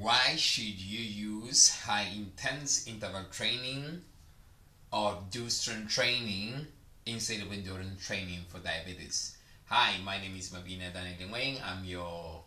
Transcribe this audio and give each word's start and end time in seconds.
Why 0.00 0.34
should 0.36 0.80
you 0.80 0.98
use 0.98 1.82
high 1.82 2.08
intense 2.16 2.86
interval 2.86 3.24
training 3.30 4.00
or 4.90 5.18
do 5.30 5.50
strength 5.50 5.92
training 5.92 6.68
instead 7.04 7.42
of 7.42 7.52
endurance 7.52 8.06
training 8.06 8.46
for 8.48 8.60
diabetes? 8.60 9.36
Hi, 9.66 9.96
my 10.02 10.18
name 10.18 10.36
is 10.38 10.48
Mabina 10.48 10.90
Daniel 10.90 11.30
Wang. 11.30 11.58
I'm 11.62 11.84
your 11.84 12.44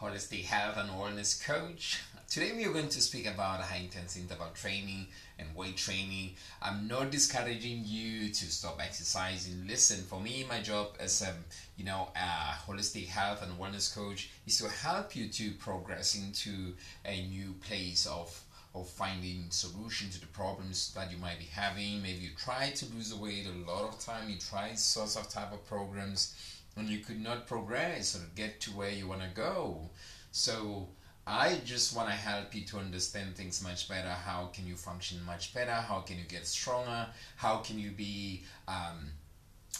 holistic 0.00 0.46
health 0.46 0.78
and 0.78 0.88
wellness 0.88 1.44
coach. 1.44 2.00
Today 2.32 2.52
we 2.56 2.64
are 2.64 2.72
going 2.72 2.88
to 2.88 3.02
speak 3.02 3.26
about 3.26 3.60
high 3.60 3.82
intense 3.82 4.16
interval 4.16 4.48
training 4.54 5.06
and 5.38 5.54
weight 5.54 5.76
training. 5.76 6.30
I'm 6.62 6.88
not 6.88 7.10
discouraging 7.10 7.82
you 7.84 8.30
to 8.30 8.44
stop 8.50 8.80
exercising. 8.82 9.66
Listen, 9.68 10.02
for 10.02 10.18
me, 10.18 10.46
my 10.48 10.62
job 10.62 10.96
as 10.98 11.20
a 11.20 11.34
you 11.76 11.84
know 11.84 12.08
a 12.16 12.54
holistic 12.66 13.08
health 13.08 13.42
and 13.42 13.60
wellness 13.60 13.94
coach 13.94 14.30
is 14.46 14.56
to 14.60 14.70
help 14.70 15.14
you 15.14 15.28
to 15.28 15.50
progress 15.58 16.14
into 16.14 16.72
a 17.04 17.26
new 17.26 17.52
place 17.68 18.06
of 18.06 18.42
of 18.74 18.88
finding 18.88 19.50
solution 19.50 20.08
to 20.08 20.18
the 20.18 20.26
problems 20.28 20.94
that 20.94 21.12
you 21.12 21.18
might 21.18 21.38
be 21.38 21.44
having. 21.44 22.00
Maybe 22.00 22.20
you 22.20 22.30
tried 22.34 22.76
to 22.76 22.86
lose 22.94 23.14
weight 23.14 23.46
a 23.46 23.70
lot 23.70 23.90
of 23.90 23.98
time. 23.98 24.30
You 24.30 24.38
tried 24.38 24.78
sorts 24.78 25.16
of 25.16 25.28
type 25.28 25.52
of 25.52 25.66
programs, 25.66 26.34
and 26.78 26.88
you 26.88 27.00
could 27.00 27.20
not 27.20 27.46
progress 27.46 28.16
or 28.16 28.24
get 28.34 28.58
to 28.62 28.70
where 28.70 28.90
you 28.90 29.06
want 29.06 29.20
to 29.20 29.28
go. 29.34 29.90
So 30.30 30.88
I 31.26 31.60
just 31.64 31.96
want 31.96 32.08
to 32.08 32.14
help 32.14 32.54
you 32.54 32.62
to 32.62 32.78
understand 32.78 33.36
things 33.36 33.62
much 33.62 33.88
better. 33.88 34.08
How 34.08 34.50
can 34.52 34.66
you 34.66 34.74
function 34.74 35.24
much 35.24 35.54
better? 35.54 35.72
How 35.72 36.00
can 36.00 36.18
you 36.18 36.24
get 36.24 36.46
stronger? 36.46 37.06
How 37.36 37.58
can 37.58 37.78
you 37.78 37.92
be 37.92 38.42
um, 38.66 39.10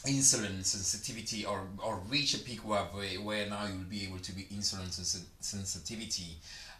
insulin 0.06 0.64
sensitivity 0.64 1.44
or, 1.44 1.62
or 1.84 2.00
reach 2.08 2.34
a 2.34 2.38
peak 2.38 2.60
where, 2.60 2.84
where 2.84 3.48
now 3.48 3.66
you'll 3.66 3.90
be 3.90 4.04
able 4.04 4.18
to 4.18 4.32
be 4.32 4.42
insulin 4.54 4.92
sens- 4.92 5.26
sensitivity? 5.40 6.36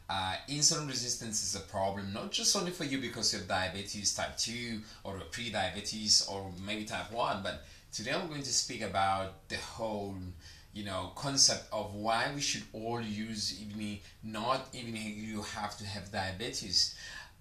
Uh, 0.09 0.35
insulin 0.49 0.87
resistance 0.89 1.43
is 1.43 1.57
a 1.57 1.65
problem 1.71 2.13
not 2.13 2.31
just 2.31 2.55
only 2.55 2.71
for 2.71 2.85
you 2.85 2.99
because 2.99 3.33
you 3.33 3.39
have 3.39 3.49
diabetes 3.49 4.15
type 4.15 4.37
2 4.37 4.81
or 5.05 5.19
pre-diabetes 5.31 6.27
or 6.31 6.53
maybe 6.67 6.85
type 6.85 7.11
1 7.11 7.41
but 7.43 7.65
today 7.93 8.11
i'm 8.11 8.29
going 8.29 8.43
to 8.43 8.53
speak 8.53 8.83
about 8.83 9.49
the 9.49 9.57
whole 9.57 10.17
you 10.75 10.85
know 10.85 11.13
concept 11.15 11.65
of 11.73 11.95
why 11.95 12.31
we 12.35 12.41
should 12.41 12.63
all 12.73 13.01
use 13.01 13.61
even 13.61 13.99
not 14.23 14.69
even 14.73 14.97
you 14.97 15.43
have 15.43 15.77
to 15.79 15.85
have 15.87 16.11
diabetes. 16.13 16.95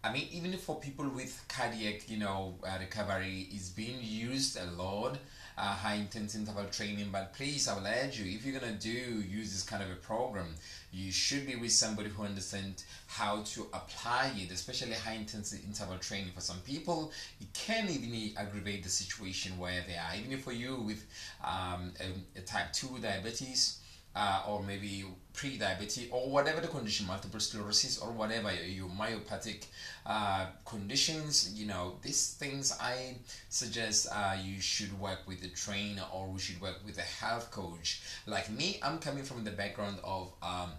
I 0.03 0.11
mean 0.11 0.27
even 0.31 0.57
for 0.57 0.79
people 0.79 1.07
with 1.09 1.43
cardiac 1.47 2.09
you 2.09 2.17
know 2.17 2.55
uh, 2.63 2.77
recovery 2.79 3.47
is 3.53 3.69
being 3.69 3.99
used 4.01 4.57
a 4.57 4.65
lot 4.71 5.17
uh, 5.57 5.61
high 5.61 5.95
intense 5.95 6.35
interval 6.35 6.65
training 6.65 7.09
but 7.11 7.33
please 7.33 7.67
i 7.67 7.75
will 7.75 7.87
urge 7.87 8.19
you 8.19 8.35
if 8.35 8.45
you're 8.45 8.59
gonna 8.59 8.73
do 8.73 8.89
use 8.89 9.51
this 9.51 9.63
kind 9.63 9.83
of 9.83 9.89
a 9.91 9.95
program 9.95 10.47
you 10.93 11.11
should 11.11 11.47
be 11.47 11.55
with 11.55 11.71
somebody 11.71 12.09
who 12.09 12.23
understands 12.23 12.83
how 13.07 13.41
to 13.43 13.67
apply 13.73 14.31
it 14.35 14.51
especially 14.51 14.93
high 14.93 15.13
intense 15.13 15.53
interval 15.53 15.97
training. 15.97 16.31
For 16.35 16.41
some 16.41 16.59
people 16.59 17.11
it 17.39 17.47
can 17.53 17.89
even 17.89 18.33
aggravate 18.37 18.83
the 18.83 18.89
situation 18.89 19.57
where 19.57 19.83
they 19.87 19.95
are. 19.95 20.15
Even 20.17 20.37
for 20.37 20.51
you 20.51 20.75
with 20.75 21.05
um, 21.43 21.93
a, 21.99 22.39
a 22.39 22.41
type 22.41 22.73
2 22.73 22.99
diabetes 23.01 23.80
uh, 24.15 24.43
or 24.47 24.61
maybe 24.63 25.05
pre-diabetes 25.33 26.09
or 26.11 26.29
whatever 26.29 26.59
the 26.59 26.67
condition 26.67 27.07
multiple 27.07 27.39
sclerosis 27.39 27.99
or 27.99 28.11
whatever 28.11 28.53
your 28.53 28.89
myopathic 28.89 29.65
uh, 30.05 30.45
conditions 30.65 31.53
you 31.55 31.65
know 31.65 31.95
these 32.01 32.33
things 32.33 32.77
i 32.81 33.15
suggest 33.49 34.07
uh, 34.11 34.35
you 34.43 34.59
should 34.59 34.97
work 34.99 35.19
with 35.27 35.41
a 35.43 35.47
trainer 35.49 36.03
or 36.13 36.27
we 36.27 36.39
should 36.39 36.59
work 36.61 36.79
with 36.85 36.97
a 36.97 37.01
health 37.01 37.49
coach. 37.51 38.01
Like 38.27 38.49
me 38.49 38.79
i'm 38.83 38.99
coming 38.99 39.23
from 39.23 39.43
the 39.43 39.51
background 39.51 39.97
of 40.03 40.33
um, 40.43 40.71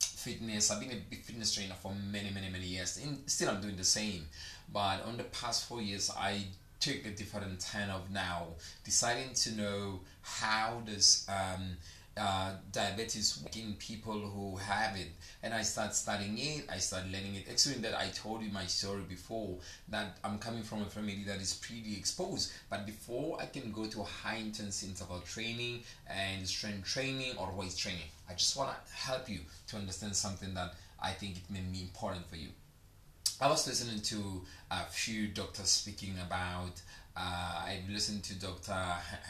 fitness. 0.00 0.70
I've 0.70 0.80
been 0.80 0.90
a 0.90 1.14
fitness 1.14 1.54
trainer 1.54 1.74
for 1.80 1.92
many 2.10 2.30
many 2.30 2.50
many 2.50 2.66
years 2.66 3.00
and 3.02 3.18
still 3.26 3.48
i'm 3.48 3.60
doing 3.60 3.76
the 3.76 3.84
same. 3.84 4.26
But 4.72 5.04
on 5.06 5.16
the 5.16 5.24
past 5.24 5.68
four 5.68 5.80
years 5.80 6.10
i 6.18 6.42
took 6.80 7.06
a 7.06 7.10
different 7.10 7.58
turn 7.60 7.88
of 7.88 8.10
now 8.10 8.48
deciding 8.84 9.32
to 9.32 9.52
know 9.52 10.00
how 10.20 10.82
does 10.84 11.26
um, 11.28 11.76
uh, 12.18 12.52
diabetes 12.72 13.44
in 13.56 13.74
people 13.74 14.18
who 14.18 14.56
have 14.56 14.96
it. 14.96 15.08
And 15.42 15.52
i 15.54 15.62
start 15.62 15.94
studying 15.94 16.38
it 16.38 16.64
i 16.70 16.78
start 16.78 17.04
learning 17.04 17.34
it. 17.36 17.48
Excluding 17.48 17.82
that 17.82 17.94
i 17.98 18.08
told 18.08 18.42
you 18.42 18.50
my 18.50 18.66
story 18.66 19.02
before 19.08 19.56
that 19.88 20.18
i'm 20.24 20.38
coming 20.38 20.62
from 20.62 20.82
a 20.82 20.86
family 20.86 21.24
that 21.26 21.40
is 21.40 21.54
pretty 21.54 21.94
exposed. 21.96 22.52
But 22.70 22.86
before 22.86 23.38
i 23.40 23.46
can 23.46 23.70
go 23.72 23.86
to 23.86 24.02
high 24.02 24.36
intense 24.36 24.82
interval 24.82 25.20
training 25.20 25.82
and 26.08 26.46
strength 26.46 26.86
training 26.88 27.36
or 27.38 27.52
weight 27.52 27.76
training 27.76 28.08
i 28.28 28.32
just 28.32 28.56
want 28.56 28.70
to 28.70 28.94
help 28.94 29.28
you 29.28 29.40
to 29.68 29.76
understand 29.76 30.16
something 30.16 30.54
that 30.54 30.74
i 31.02 31.10
think 31.10 31.36
it 31.36 31.50
may 31.50 31.60
be 31.60 31.80
important 31.82 32.28
for 32.28 32.36
you. 32.36 32.48
I 33.38 33.48
was 33.48 33.66
listening 33.66 34.00
to 34.00 34.42
a 34.70 34.84
few 34.84 35.28
doctors 35.28 35.68
speaking 35.68 36.14
about 36.26 36.80
uh, 37.16 37.64
I've 37.66 37.88
listened 37.88 38.22
to 38.24 38.34
Dr. 38.34 38.74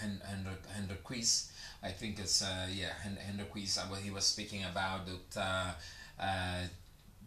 Hendrik 0.00 1.04
Quiz. 1.04 1.50
I 1.82 1.90
think 1.90 2.18
it's 2.18 2.42
uh, 2.42 2.66
yeah 2.72 2.92
Hendrik 3.02 3.50
Quiz. 3.50 3.78
Uh, 3.78 3.94
he 3.94 4.10
was 4.10 4.24
speaking 4.24 4.64
about 4.64 5.06
Dr. 5.06 5.74
Uh, 6.18 6.62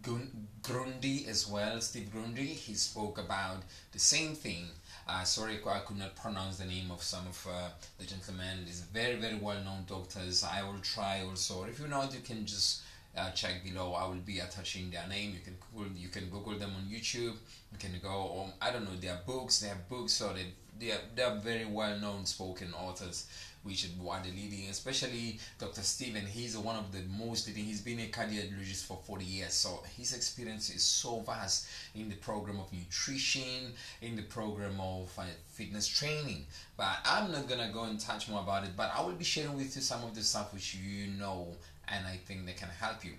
Gundry 0.01 1.25
as 1.27 1.47
well. 1.47 1.79
Steve 1.81 2.11
Gundry. 2.13 2.47
He 2.47 2.73
spoke 2.73 3.17
about 3.17 3.63
the 3.91 3.99
same 3.99 4.33
thing. 4.35 4.65
Uh, 5.07 5.23
sorry, 5.23 5.59
I 5.65 5.79
could 5.79 5.97
not 5.97 6.15
pronounce 6.15 6.57
the 6.57 6.65
name 6.65 6.91
of 6.91 7.01
some 7.01 7.25
of 7.27 7.47
uh, 7.49 7.69
the 7.97 8.05
gentlemen. 8.05 8.65
These 8.65 8.81
very 8.81 9.15
very 9.15 9.35
well 9.35 9.61
known 9.63 9.85
doctors. 9.87 10.43
I 10.43 10.61
will 10.63 10.79
try 10.81 11.23
also. 11.27 11.63
If 11.63 11.79
you 11.79 11.87
know, 11.87 12.03
you 12.03 12.19
can 12.19 12.45
just 12.45 12.81
uh, 13.17 13.31
check 13.31 13.63
below. 13.63 13.93
I 13.93 14.07
will 14.07 14.15
be 14.25 14.39
attaching 14.39 14.89
their 14.91 15.07
name. 15.07 15.33
You 15.33 15.39
can 15.43 15.55
Google, 15.73 15.97
you 15.97 16.09
can 16.09 16.29
Google 16.29 16.57
them 16.57 16.71
on 16.75 16.83
YouTube. 16.89 17.35
You 17.71 17.77
can 17.79 17.91
go 18.01 18.09
on. 18.09 18.53
I 18.61 18.71
don't 18.71 18.85
know 18.85 18.95
their 18.99 19.19
books. 19.25 19.59
They 19.59 19.67
have 19.67 19.87
books, 19.89 20.13
so 20.13 20.33
they 20.33 20.45
they 20.79 20.91
are, 20.91 21.01
they 21.15 21.23
are 21.23 21.35
very 21.37 21.65
well 21.65 21.97
known 21.99 22.25
spoken 22.25 22.73
authors. 22.73 23.27
Which 23.61 23.85
are 23.85 24.21
the 24.23 24.31
leading, 24.31 24.69
especially 24.69 25.37
Dr. 25.59 25.81
Steven. 25.81 26.25
He's 26.25 26.57
one 26.57 26.77
of 26.77 26.93
the 26.93 27.01
most 27.09 27.45
leading. 27.45 27.65
He's 27.65 27.81
been 27.81 27.99
a 27.99 28.07
cardiologist 28.07 28.85
for 28.85 28.97
40 29.05 29.25
years, 29.25 29.53
so 29.53 29.83
his 29.97 30.13
experience 30.15 30.69
is 30.73 30.81
so 30.81 31.19
vast 31.19 31.67
in 31.93 32.07
the 32.07 32.15
program 32.15 32.61
of 32.61 32.71
nutrition, 32.71 33.73
in 34.01 34.15
the 34.15 34.21
program 34.21 34.79
of 34.79 35.11
uh, 35.19 35.23
fitness 35.49 35.89
training. 35.89 36.45
But 36.77 36.99
I'm 37.03 37.33
not 37.33 37.49
gonna 37.49 37.69
go 37.73 37.83
and 37.83 37.99
touch 37.99 38.29
more 38.29 38.39
about 38.39 38.63
it. 38.63 38.77
But 38.77 38.93
I 38.95 39.01
will 39.01 39.11
be 39.11 39.25
sharing 39.25 39.57
with 39.57 39.75
you 39.75 39.81
some 39.81 40.05
of 40.05 40.15
the 40.15 40.21
stuff 40.21 40.53
which 40.53 40.75
you 40.75 41.07
know 41.19 41.49
and 41.91 42.05
I 42.07 42.17
think 42.17 42.45
they 42.45 42.53
can 42.53 42.69
help 42.69 43.03
you. 43.03 43.13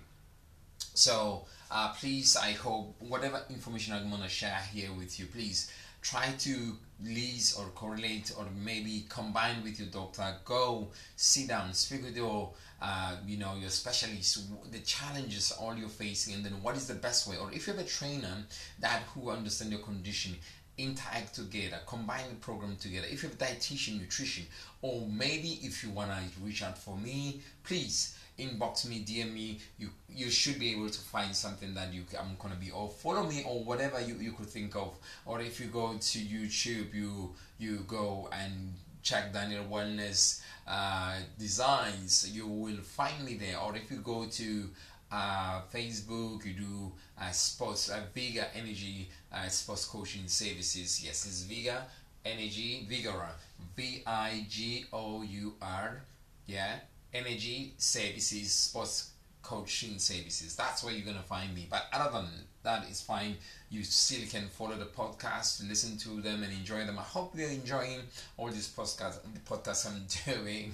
So 0.93 1.45
uh, 1.69 1.93
please, 1.93 2.35
I 2.35 2.51
hope 2.51 2.95
whatever 2.99 3.41
information 3.49 3.93
I'm 3.93 4.09
gonna 4.09 4.27
share 4.27 4.59
here 4.73 4.89
with 4.97 5.19
you, 5.19 5.25
please 5.27 5.71
try 6.01 6.31
to 6.39 6.75
list 7.03 7.59
or 7.59 7.65
correlate 7.69 8.33
or 8.37 8.45
maybe 8.63 9.05
combine 9.09 9.63
with 9.63 9.79
your 9.79 9.89
doctor. 9.89 10.35
Go 10.45 10.89
sit 11.15 11.47
down, 11.47 11.73
speak 11.73 12.03
with 12.03 12.17
your 12.17 12.51
uh, 12.81 13.15
you 13.25 13.37
know 13.37 13.55
your 13.55 13.69
specialist, 13.69 14.49
the 14.71 14.79
challenges 14.79 15.51
all 15.51 15.75
you're 15.75 15.87
facing, 15.87 16.33
and 16.33 16.43
then 16.43 16.53
what 16.63 16.75
is 16.75 16.87
the 16.87 16.95
best 16.95 17.27
way. 17.27 17.37
Or 17.37 17.51
if 17.51 17.67
you 17.67 17.73
have 17.73 17.81
a 17.81 17.87
trainer 17.87 18.43
that 18.79 19.03
who 19.13 19.29
understand 19.29 19.71
your 19.71 19.81
condition, 19.81 20.35
interact 20.77 21.35
together, 21.35 21.79
combine 21.85 22.27
the 22.29 22.35
program 22.35 22.75
together. 22.77 23.07
If 23.09 23.23
you 23.23 23.29
have 23.29 23.37
dietitian, 23.37 23.99
nutrition, 23.99 24.45
or 24.81 25.07
maybe 25.07 25.59
if 25.61 25.83
you 25.83 25.91
wanna 25.91 26.19
reach 26.43 26.63
out 26.63 26.77
for 26.77 26.97
me, 26.97 27.41
please 27.63 28.17
inbox 28.41 28.87
me, 28.87 29.03
DM 29.07 29.33
me. 29.33 29.59
You 29.77 29.89
you 30.09 30.29
should 30.29 30.59
be 30.59 30.71
able 30.71 30.89
to 30.89 30.99
find 30.99 31.35
something 31.35 31.73
that 31.73 31.93
you 31.93 32.03
I'm 32.19 32.35
gonna 32.39 32.55
be 32.55 32.71
or 32.71 32.89
follow 32.89 33.23
me 33.23 33.43
or 33.45 33.63
whatever 33.63 33.99
you, 34.01 34.15
you 34.15 34.31
could 34.33 34.47
think 34.47 34.75
of. 34.75 34.93
Or 35.25 35.41
if 35.41 35.59
you 35.59 35.67
go 35.67 35.93
to 35.93 36.19
YouTube, 36.19 36.93
you 36.93 37.33
you 37.59 37.77
go 37.87 38.29
and 38.31 38.73
check 39.03 39.33
Daniel 39.33 39.65
Wellness 39.65 40.41
uh, 40.67 41.15
Designs. 41.39 42.29
You 42.31 42.47
will 42.47 42.77
find 42.77 43.23
me 43.25 43.35
there. 43.35 43.57
Or 43.59 43.75
if 43.75 43.89
you 43.91 43.97
go 43.97 44.25
to 44.25 44.69
uh, 45.11 45.61
Facebook, 45.73 46.45
you 46.45 46.53
do 46.53 46.91
uh, 47.19 47.31
sports, 47.31 47.89
uh, 47.89 48.01
Vigour 48.13 48.45
Energy 48.55 49.09
uh, 49.33 49.47
Sports 49.47 49.85
Coaching 49.85 50.27
Services. 50.27 51.03
Yes, 51.03 51.25
it's 51.25 51.43
Vigour 51.43 51.81
Energy, 52.25 52.85
Vigora, 52.89 53.29
V 53.75 54.03
I 54.05 54.45
G 54.49 54.85
O 54.93 55.21
U 55.21 55.53
R. 55.61 56.01
Yeah, 56.47 56.75
energy 57.13 57.73
services, 57.77 58.51
sports 58.51 59.11
coaching 59.41 59.97
services. 59.97 60.55
That's 60.55 60.83
where 60.83 60.93
you're 60.93 61.05
gonna 61.05 61.23
find 61.23 61.53
me. 61.53 61.67
But 61.69 61.87
other 61.91 62.11
than 62.11 62.27
that, 62.63 62.85
it's 62.89 63.01
fine. 63.01 63.37
You 63.69 63.83
still 63.83 64.27
can 64.29 64.47
follow 64.49 64.75
the 64.75 64.85
podcast, 64.85 65.67
listen 65.67 65.97
to 65.99 66.21
them, 66.21 66.43
and 66.43 66.53
enjoy 66.53 66.85
them. 66.85 66.99
I 66.99 67.03
hope 67.03 67.33
you're 67.35 67.49
enjoying 67.49 68.01
all 68.37 68.49
these 68.49 68.69
podcasts. 68.69 69.19
The 69.33 69.39
podcasts 69.39 69.87
I'm 69.87 70.05
doing. 70.43 70.73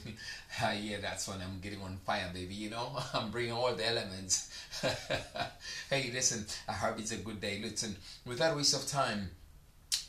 uh, 0.61 0.73
yeah, 0.79 0.97
that's 1.01 1.27
when 1.27 1.39
I'm 1.41 1.59
getting 1.61 1.81
on 1.81 1.97
fire, 2.05 2.29
baby. 2.33 2.55
You 2.55 2.71
know, 2.71 2.91
I'm 3.13 3.31
bringing 3.31 3.53
all 3.53 3.73
the 3.73 3.87
elements. 3.87 4.51
hey, 5.89 6.11
listen. 6.13 6.45
I 6.67 6.73
hope 6.73 6.99
it's 6.99 7.11
a 7.11 7.17
good 7.17 7.39
day. 7.39 7.59
Listen, 7.63 7.95
without 8.25 8.55
waste 8.55 8.75
of 8.75 8.87
time 8.87 9.29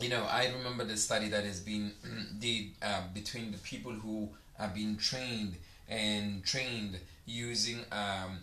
you 0.00 0.08
know, 0.08 0.24
I 0.30 0.46
remember 0.56 0.84
the 0.84 0.96
study 0.96 1.28
that 1.30 1.44
has 1.44 1.60
been 1.60 1.92
did 2.38 2.66
uh, 2.82 3.02
between 3.12 3.50
the 3.50 3.58
people 3.58 3.90
who 3.92 4.28
have 4.56 4.74
been 4.74 4.96
trained 4.96 5.56
and 5.88 6.44
trained 6.44 6.98
using 7.26 7.84
um, 7.92 8.38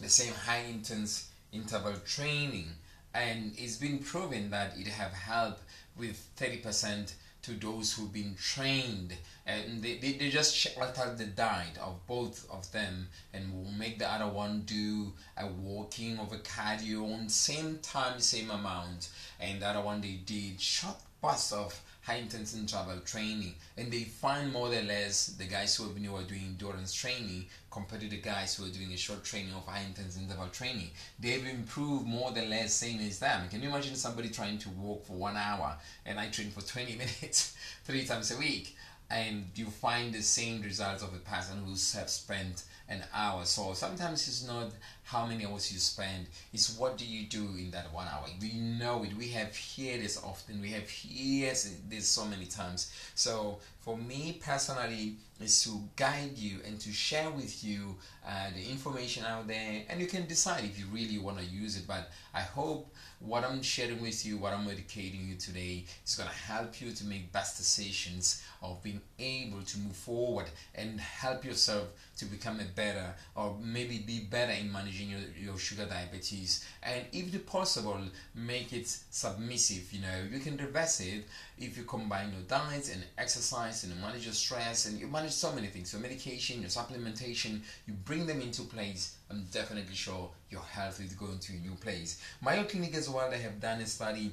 the 0.00 0.08
same 0.08 0.34
high 0.34 0.64
intense 0.68 1.30
interval 1.52 1.94
training. 2.04 2.68
And 3.14 3.52
it's 3.56 3.76
been 3.76 3.98
proven 3.98 4.50
that 4.50 4.76
it 4.76 4.88
have 4.88 5.12
helped 5.12 5.62
with 5.96 6.28
30% 6.38 7.12
to 7.42 7.52
those 7.52 7.92
who've 7.92 8.12
been 8.12 8.34
trained. 8.34 9.14
And 9.46 9.82
they, 9.82 9.98
they, 9.98 10.12
they 10.12 10.30
just 10.30 10.66
alter 10.76 11.14
the 11.16 11.26
diet 11.26 11.78
of 11.80 12.04
both 12.06 12.46
of 12.50 12.70
them 12.72 13.08
and 13.32 13.52
will 13.54 13.70
make 13.72 13.98
the 13.98 14.12
other 14.12 14.26
one 14.26 14.62
do 14.66 15.12
a 15.38 15.46
walking 15.46 16.18
of 16.18 16.32
a 16.32 16.38
cardio 16.38 17.14
on 17.14 17.28
same 17.28 17.78
time 17.78 18.18
same 18.20 18.50
amount. 18.50 19.10
And 19.40 19.62
the 19.62 19.68
other 19.68 19.80
one 19.80 20.00
they 20.00 20.18
did 20.26 20.60
short 20.60 20.96
bursts 21.22 21.52
of 21.52 21.80
high 22.06 22.16
intensity 22.16 22.60
interval 22.60 23.00
training. 23.00 23.54
And 23.76 23.92
they 23.92 24.04
find 24.04 24.52
more 24.52 24.68
or 24.68 24.82
less 24.82 25.26
the 25.38 25.44
guys 25.44 25.74
who 25.74 25.84
have 25.84 25.94
been 25.94 26.04
who 26.04 26.16
are 26.16 26.22
doing 26.22 26.42
endurance 26.46 26.94
training 26.94 27.46
compared 27.70 28.02
to 28.02 28.08
the 28.08 28.20
guys 28.20 28.54
who 28.54 28.64
are 28.64 28.68
doing 28.70 28.92
a 28.92 28.96
short 28.96 29.24
training 29.24 29.52
of 29.52 29.66
high 29.66 29.82
intensity 29.86 30.24
interval 30.24 30.48
training. 30.48 30.90
They've 31.18 31.46
improved 31.46 32.06
more 32.06 32.30
or 32.30 32.42
less 32.42 32.74
same 32.74 33.00
as 33.00 33.18
them. 33.18 33.48
Can 33.48 33.60
you 33.60 33.68
imagine 33.70 33.96
somebody 33.96 34.28
trying 34.28 34.58
to 34.58 34.68
walk 34.70 35.04
for 35.04 35.14
one 35.14 35.36
hour 35.36 35.76
and 36.04 36.18
i 36.18 36.28
train 36.28 36.50
for 36.50 36.60
20 36.60 36.92
minutes 36.96 37.56
three 37.84 38.04
times 38.04 38.30
a 38.32 38.38
week 38.38 38.76
and 39.10 39.46
you 39.54 39.66
find 39.66 40.12
the 40.12 40.22
same 40.22 40.62
results 40.62 41.02
of 41.02 41.14
a 41.14 41.18
person 41.18 41.58
who 41.64 41.70
have 41.70 42.10
spent 42.10 42.64
an 42.88 43.02
hour. 43.14 43.44
So 43.44 43.72
sometimes 43.74 44.26
it's 44.28 44.46
not 44.46 44.70
how 45.04 45.26
many 45.26 45.46
hours 45.46 45.72
you 45.72 45.78
spend, 45.78 46.26
it's 46.52 46.76
what 46.76 46.98
do 46.98 47.06
you 47.06 47.26
do 47.26 47.44
in 47.58 47.70
that 47.70 47.92
one 47.92 48.06
hour. 48.08 48.24
We 48.40 48.52
know 48.52 49.04
it. 49.04 49.16
We 49.16 49.28
have 49.28 49.56
heard 49.56 50.02
this 50.02 50.20
often. 50.22 50.60
We 50.60 50.70
have 50.70 50.90
heard 50.90 51.56
this 51.88 52.08
so 52.08 52.24
many 52.24 52.46
times. 52.46 52.92
So 53.14 53.58
for 53.80 53.96
me 53.96 54.40
personally, 54.44 55.16
is 55.40 55.62
to 55.64 55.82
guide 55.96 56.36
you 56.36 56.58
and 56.66 56.80
to 56.80 56.90
share 56.92 57.30
with 57.30 57.62
you 57.62 57.96
uh, 58.26 58.50
the 58.54 58.70
information 58.70 59.24
out 59.24 59.46
there, 59.46 59.82
and 59.88 60.00
you 60.00 60.06
can 60.06 60.26
decide 60.26 60.64
if 60.64 60.78
you 60.78 60.86
really 60.92 61.18
want 61.18 61.38
to 61.38 61.44
use 61.44 61.76
it. 61.76 61.86
But 61.86 62.10
I 62.34 62.40
hope 62.40 62.94
what 63.18 63.44
I'm 63.44 63.62
sharing 63.62 64.00
with 64.00 64.24
you, 64.24 64.38
what 64.38 64.52
I'm 64.52 64.68
educating 64.68 65.26
you 65.28 65.36
today, 65.36 65.84
is 66.06 66.14
going 66.14 66.28
to 66.28 66.34
help 66.34 66.80
you 66.80 66.92
to 66.92 67.04
make 67.04 67.32
best 67.32 67.56
decisions 67.56 68.42
of 68.62 68.82
being 68.82 69.00
able 69.18 69.62
to 69.62 69.78
move 69.78 69.96
forward 69.96 70.46
and 70.74 71.00
help 71.00 71.44
yourself 71.44 71.88
to 72.16 72.24
become 72.24 72.60
a 72.60 72.64
better 72.64 73.14
or 73.34 73.56
maybe 73.62 73.98
be 73.98 74.20
better 74.20 74.52
in 74.52 74.72
managing 74.72 75.10
your, 75.10 75.20
your 75.38 75.58
sugar 75.58 75.86
diabetes. 75.86 76.64
And 76.82 77.04
if 77.12 77.30
the 77.32 77.38
possible 77.38 78.00
make 78.34 78.72
it 78.72 78.88
submissive 79.10 79.92
you 79.92 80.00
know. 80.00 80.08
You 80.30 80.40
can 80.40 80.56
reverse 80.56 81.00
it 81.00 81.24
if 81.58 81.76
you 81.76 81.84
combine 81.84 82.32
your 82.32 82.42
diet 82.42 82.90
and 82.92 83.04
exercise 83.18 83.84
and 83.84 84.00
manage 84.00 84.24
your 84.24 84.34
stress 84.34 84.86
and 84.86 84.98
you 84.98 85.06
manage 85.06 85.32
so 85.32 85.52
many 85.52 85.68
things 85.68 85.92
your 85.92 86.02
medication 86.02 86.60
your 86.60 86.70
supplementation. 86.70 87.60
You 87.86 87.94
bring 88.04 88.26
them 88.26 88.40
into 88.40 88.62
place 88.62 89.16
i'm 89.30 89.44
definitely 89.50 89.94
sure 89.94 90.30
your 90.50 90.62
health 90.62 91.00
is 91.00 91.12
going 91.14 91.38
to 91.38 91.52
a 91.52 91.56
new 91.56 91.74
place. 91.74 92.20
Mayo 92.44 92.64
clinic 92.64 92.94
as 92.94 93.08
well 93.08 93.30
they 93.30 93.38
have 93.38 93.60
done 93.60 93.80
a 93.80 93.86
study 93.86 94.32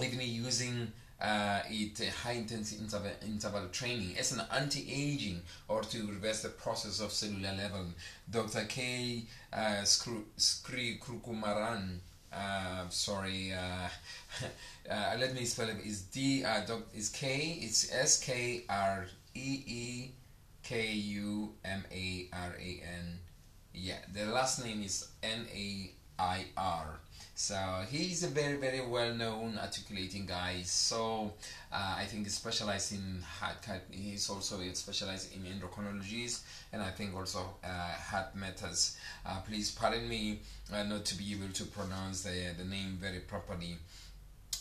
even 0.00 0.20
using 0.20 0.92
uh, 1.20 1.60
it 1.68 2.00
uh, 2.00 2.10
high 2.22 2.32
intensity 2.32 2.80
interval, 2.82 3.10
interval 3.26 3.68
training 3.72 4.16
as 4.18 4.32
an 4.32 4.42
anti-aging 4.54 5.40
or 5.68 5.82
to 5.82 6.06
reverse 6.06 6.42
the 6.42 6.48
process 6.48 7.00
of 7.00 7.12
cellular 7.12 7.52
level. 7.56 7.86
Dr. 8.30 8.64
K. 8.68 9.24
Uh, 9.52 9.82
Skri 9.82 11.00
Krukumaran, 11.00 11.98
uh, 12.32 12.88
sorry, 12.88 13.52
uh, 13.52 13.88
uh, 14.90 15.16
let 15.18 15.34
me 15.34 15.44
spell 15.44 15.68
it. 15.68 15.78
Is 15.84 16.02
D 16.02 16.44
uh, 16.44 16.60
doc, 16.66 16.82
is 16.94 17.08
K? 17.08 17.58
It's 17.62 17.92
S 17.92 18.20
K 18.20 18.64
R 18.68 19.06
E 19.34 19.62
E 19.66 20.10
K 20.62 20.92
U 20.92 21.52
M 21.64 21.84
A 21.90 22.28
R 22.32 22.54
A 22.58 22.82
N. 22.84 23.18
Yeah, 23.74 23.98
the 24.12 24.26
last 24.26 24.64
name 24.64 24.82
is 24.82 25.08
N 25.22 25.46
A 25.54 25.90
I 26.18 26.44
R. 26.56 27.00
So 27.40 27.54
he's 27.88 28.24
a 28.24 28.26
very, 28.26 28.56
very 28.56 28.84
well-known 28.84 29.60
articulating 29.62 30.26
guy. 30.26 30.62
So 30.64 31.32
uh, 31.72 31.94
I 31.96 32.04
think 32.04 32.24
he 32.24 32.30
specialized 32.30 32.92
in 32.92 33.22
heart. 33.22 33.64
He's 33.92 34.28
also 34.28 34.60
specialized 34.72 35.32
in 35.32 35.42
endocrinologies, 35.44 36.40
and 36.72 36.82
I 36.82 36.90
think 36.90 37.14
also 37.14 37.54
uh, 37.62 37.92
heart 38.10 38.34
matters. 38.34 38.96
Uh, 39.24 39.38
please 39.46 39.70
pardon 39.70 40.08
me 40.08 40.40
uh, 40.74 40.82
not 40.82 41.04
to 41.04 41.14
be 41.16 41.32
able 41.32 41.52
to 41.52 41.64
pronounce 41.66 42.24
the 42.24 42.54
the 42.58 42.64
name 42.64 42.98
very 43.00 43.20
properly. 43.20 43.78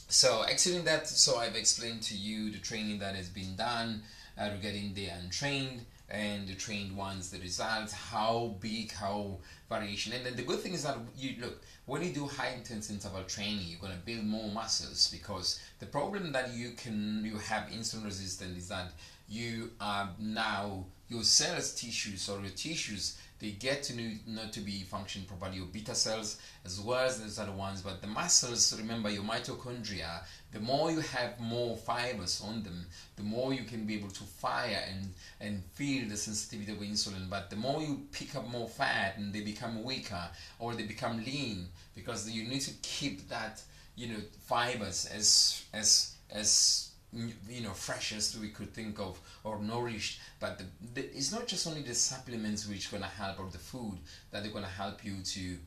So, 0.07 0.44
exiting 0.44 0.85
that, 0.85 1.07
so 1.07 1.39
I've 1.39 1.56
explained 1.56 2.03
to 2.03 2.15
you 2.15 2.51
the 2.51 2.59
training 2.59 3.00
that 3.00 3.15
has 3.15 3.27
been 3.27 3.56
done 3.56 4.03
uh, 4.39 4.50
regarding 4.56 4.94
the 4.94 5.07
untrained 5.07 5.81
and 6.09 6.48
the 6.48 6.54
trained 6.54 6.95
ones, 6.95 7.30
the 7.30 7.39
results, 7.39 7.92
how 7.92 8.56
big, 8.62 8.92
how 8.92 9.38
variation. 9.69 10.13
And 10.13 10.25
then 10.25 10.36
the 10.36 10.44
good 10.44 10.59
thing 10.59 10.74
is 10.74 10.83
that 10.83 10.98
you 11.18 11.42
look 11.42 11.62
when 11.86 12.01
you 12.04 12.13
do 12.13 12.27
high 12.27 12.50
intense 12.50 12.89
interval 12.89 13.24
training, 13.24 13.65
you're 13.65 13.80
gonna 13.80 14.00
build 14.06 14.25
more 14.25 14.50
muscles 14.50 15.09
because 15.12 15.59
the 15.80 15.86
problem 15.86 16.31
that 16.31 16.54
you 16.54 16.71
can 16.71 17.24
you 17.24 17.38
have 17.38 17.69
insulin 17.69 18.06
resistance 18.06 18.57
is 18.57 18.69
that 18.69 18.92
you 19.30 19.71
are 19.81 20.09
now 20.19 20.86
your 21.09 21.24
cells 21.24 21.74
tissues 21.74 22.30
or 22.30 22.39
your 22.42 22.50
tissues 22.50 23.18
they 23.39 23.51
get 23.51 23.84
to 23.84 23.95
know, 23.95 24.12
not 24.28 24.51
to 24.54 24.62
be 24.62 24.81
functioning 24.81 25.28
properly 25.28 25.57
your 25.57 25.68
beta 25.68 25.95
cells 25.95 26.39
as 26.66 26.80
well 26.80 27.06
as 27.06 27.22
those 27.22 27.39
other 27.39 27.51
ones 27.51 27.81
but 27.81 28.01
the 28.01 28.07
muscles 28.07 28.78
remember 28.78 29.10
your 29.10 29.24
mitochondria 29.24 30.22
the 30.51 30.60
more 30.60 30.92
you 30.92 31.00
have 31.00 31.39
more 31.39 31.75
fibers 31.78 32.42
on 32.45 32.63
them 32.63 32.86
the 33.16 33.24
more 33.24 33.54
you 33.54 33.63
can 33.63 33.86
be 33.86 33.95
able 33.95 34.10
to 34.10 34.24
fire 34.24 34.84
and 34.89 35.13
and 35.39 35.63
feel 35.74 36.07
the 36.07 36.18
sensitivity 36.18 36.72
of 36.72 36.80
insulin. 36.80 37.30
But 37.30 37.50
the 37.50 37.56
more 37.56 37.81
you 37.81 38.01
pick 38.12 38.36
up 38.36 38.48
more 38.48 38.68
fat 38.68 39.18
and 39.18 39.34
they 39.34 39.42
become 39.42 39.84
weaker 39.84 40.30
or 40.60 40.74
they 40.74 40.84
become 40.84 41.24
lean 41.24 41.68
because 41.95 42.30
you 42.30 42.48
need 42.48 42.62
to 42.62 42.72
keep 42.81 43.28
that 43.30 43.62
you 43.95 44.07
know 44.07 44.19
fibers 44.45 45.06
as 45.13 45.63
as 45.74 46.16
as 46.31 46.92
you 47.13 47.62
know 47.62 47.71
freshest 47.71 48.38
we 48.39 48.50
could 48.50 48.74
think 48.74 49.00
of 49.00 49.19
or 49.44 49.59
nourished 49.59 50.19
but 50.39 50.57
the, 50.57 50.65
the, 50.94 51.06
it's 51.15 51.31
not 51.31 51.48
just 51.48 51.65
only 51.65 51.81
the 51.81 51.95
supplements 51.95 52.68
which 52.68 52.92
to 53.01 53.09
help 53.09 53.39
or 53.39 53.50
the 53.50 53.57
food 53.57 53.98
that 54.31 54.44
they're 54.44 54.51
to 54.63 54.69
help 54.69 55.04
you 55.06 55.15
to 55.24 55.57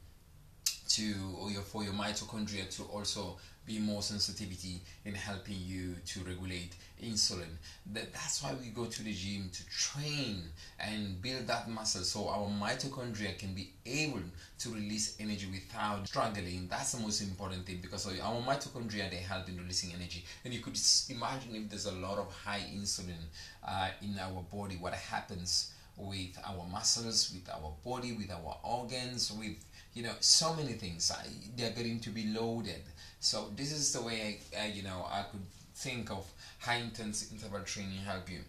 to 0.89 1.15
or 1.39 1.51
your, 1.51 1.63
for 1.63 1.83
your 1.83 1.95
mitochondria 1.95 2.69
to 2.77 2.83
also 2.85 3.39
be 3.67 3.79
more 3.79 4.03
sensitivity 4.03 4.81
in 5.05 5.15
helping 5.15 5.57
you 5.59 5.95
to 6.07 6.21
regulate 6.21 6.75
insulin. 7.03 7.49
That, 7.93 8.13
that's 8.13 8.43
why 8.43 8.55
we 8.55 8.69
go 8.69 8.87
to 8.87 9.03
the 9.03 9.13
gym 9.13 9.51
to 9.53 9.67
train 9.67 10.43
and 10.79 11.21
build 11.23 11.47
that 11.47 11.69
muscle 11.71 12.03
so 12.03 12.29
our 12.29 12.49
mitochondria 12.49 13.39
can 13.39 13.55
be 13.55 13.73
able 13.87 14.23
to 14.59 14.69
release 14.71 15.17
energy 15.21 15.47
without 15.51 16.07
struggling. 16.09 16.67
That's 16.69 16.93
the 16.93 17.01
most 17.01 17.23
important 17.23 17.67
thing 17.67 17.79
because 17.81 18.07
our 18.07 18.43
mitochondria 18.43 19.11
they 19.11 19.17
help 19.17 19.49
in 19.49 19.57
releasing 19.57 19.93
energy. 19.95 20.25
And 20.45 20.53
you 20.53 20.61
could 20.61 20.79
imagine 21.09 21.55
if 21.55 21.69
there's 21.69 21.87
a 21.87 21.93
lot 21.93 22.19
of 22.19 22.33
high 22.33 22.63
insulin 22.75 23.23
uh, 23.67 23.91
in 24.03 24.19
our 24.19 24.43
body, 24.53 24.77
what 24.77 24.95
happens 24.95 25.73
with 25.97 26.39
our 26.47 26.67
muscles, 26.71 27.33
with 27.35 27.49
our 27.53 27.73
body, 27.85 28.13
with 28.13 28.31
our 28.31 28.59
organs, 28.63 29.33
with 29.33 29.57
you 29.95 30.03
know 30.03 30.13
so 30.21 30.55
many 30.55 30.73
things. 30.73 31.13
they're 31.57 31.71
going 31.73 32.01
to 32.01 32.11
be 32.11 32.27
loaded 32.29 32.83
so 33.19 33.51
this 33.57 33.73
is 33.73 33.93
the 33.93 34.01
way 34.03 34.39
I, 34.57 34.63
I 34.63 34.67
you 34.69 34.83
know 34.83 35.07
I 35.11 35.23
could 35.31 35.43
think 35.75 36.11
of 36.11 36.31
high 36.59 36.77
intense 36.77 37.31
interval 37.33 37.61
training 37.61 37.99
help 37.99 38.31
you 38.31 38.41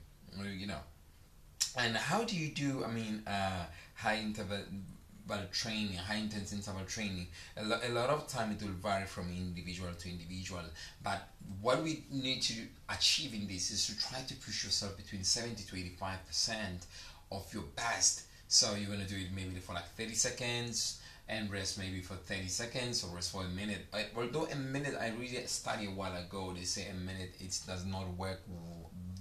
you 0.43 0.67
know 0.67 0.79
and 1.77 1.95
how 1.95 2.23
do 2.23 2.35
you 2.35 2.49
do 2.49 2.83
I 2.83 2.91
mean 2.91 3.23
uh, 3.27 3.65
high 3.95 4.17
interval 4.17 4.57
training, 5.51 5.95
high 5.95 6.15
intense 6.15 6.51
interval 6.53 6.83
training, 6.85 7.27
a, 7.57 7.63
lo- 7.63 7.79
a 7.83 7.89
lot 7.89 8.09
of 8.09 8.27
time 8.27 8.51
it 8.51 8.61
will 8.61 8.73
vary 8.73 9.05
from 9.05 9.29
individual 9.29 9.89
to 9.93 10.09
individual. 10.09 10.63
But 11.03 11.27
what 11.61 11.81
we 11.83 12.03
need 12.11 12.41
to 12.43 12.53
achieve 12.89 13.33
in 13.33 13.47
this 13.47 13.71
is 13.71 13.85
to 13.87 13.97
try 13.97 14.19
to 14.27 14.33
push 14.35 14.63
yourself 14.63 14.97
between 14.97 15.23
70 15.23 15.63
to 15.63 15.75
85% 16.01 16.85
of 17.31 17.53
your 17.53 17.63
best. 17.75 18.23
So 18.47 18.75
you're 18.75 18.89
gonna 18.91 19.07
do 19.07 19.15
it 19.15 19.27
maybe 19.33 19.59
for 19.59 19.73
like 19.73 19.87
30 19.95 20.13
seconds, 20.15 21.00
and 21.31 21.49
rest 21.49 21.79
maybe 21.79 22.01
for 22.01 22.15
30 22.15 22.47
seconds 22.47 23.03
or 23.03 23.15
rest 23.15 23.31
for 23.31 23.43
a 23.43 23.47
minute. 23.47 23.87
I, 23.93 24.05
although 24.15 24.45
a 24.45 24.55
minute, 24.55 24.95
I 24.99 25.09
really 25.17 25.43
studied 25.45 25.87
a 25.87 25.91
while 25.91 26.15
ago, 26.15 26.53
they 26.53 26.65
say 26.65 26.87
a 26.89 26.93
minute 26.93 27.33
it 27.39 27.57
does 27.65 27.85
not 27.85 28.05
work. 28.17 28.41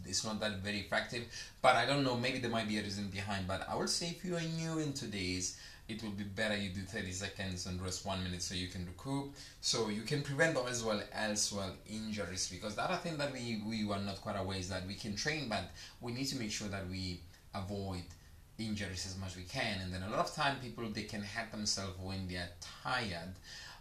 It's 0.04 0.24
not 0.24 0.40
that 0.40 0.58
very 0.58 0.80
effective, 0.80 1.22
but 1.62 1.76
I 1.76 1.86
don't 1.86 2.02
know. 2.02 2.16
Maybe 2.16 2.38
there 2.38 2.50
might 2.50 2.66
be 2.66 2.78
a 2.78 2.82
reason 2.82 3.08
behind. 3.08 3.46
But 3.46 3.64
I 3.70 3.76
would 3.76 3.88
say 3.88 4.08
if 4.08 4.24
you 4.24 4.36
are 4.36 4.40
new 4.40 4.80
into 4.80 5.06
this, 5.06 5.56
it 5.88 6.02
will 6.02 6.10
be 6.10 6.24
better 6.24 6.56
you 6.56 6.70
do 6.70 6.80
30 6.80 7.12
seconds 7.12 7.66
and 7.66 7.80
rest 7.80 8.04
one 8.04 8.22
minute 8.22 8.42
so 8.42 8.54
you 8.54 8.68
can 8.68 8.86
recoup 8.86 9.34
so 9.60 9.88
you 9.88 10.02
can 10.02 10.22
prevent 10.22 10.56
as 10.68 10.84
well 10.84 11.02
as 11.12 11.52
well 11.52 11.72
injuries 11.88 12.48
because 12.48 12.76
the 12.76 12.82
other 12.82 12.96
thing 12.96 13.16
that 13.16 13.32
we 13.32 13.60
we 13.66 13.84
were 13.84 13.98
not 13.98 14.20
quite 14.20 14.36
aware 14.36 14.56
is 14.56 14.68
that 14.68 14.86
we 14.86 14.94
can 14.94 15.16
train 15.16 15.48
but 15.48 15.64
we 16.00 16.12
need 16.12 16.26
to 16.26 16.36
make 16.36 16.52
sure 16.52 16.68
that 16.68 16.88
we 16.88 17.20
avoid 17.56 18.04
injuries 18.60 19.06
as 19.06 19.18
much 19.18 19.30
as 19.30 19.36
we 19.36 19.42
can 19.44 19.80
and 19.82 19.92
then 19.92 20.02
a 20.02 20.10
lot 20.10 20.20
of 20.20 20.34
time 20.34 20.56
people 20.62 20.84
they 20.88 21.02
can 21.02 21.22
hurt 21.22 21.50
themselves 21.50 21.94
when 22.00 22.28
they 22.28 22.36
are 22.36 22.48
tired 22.84 23.34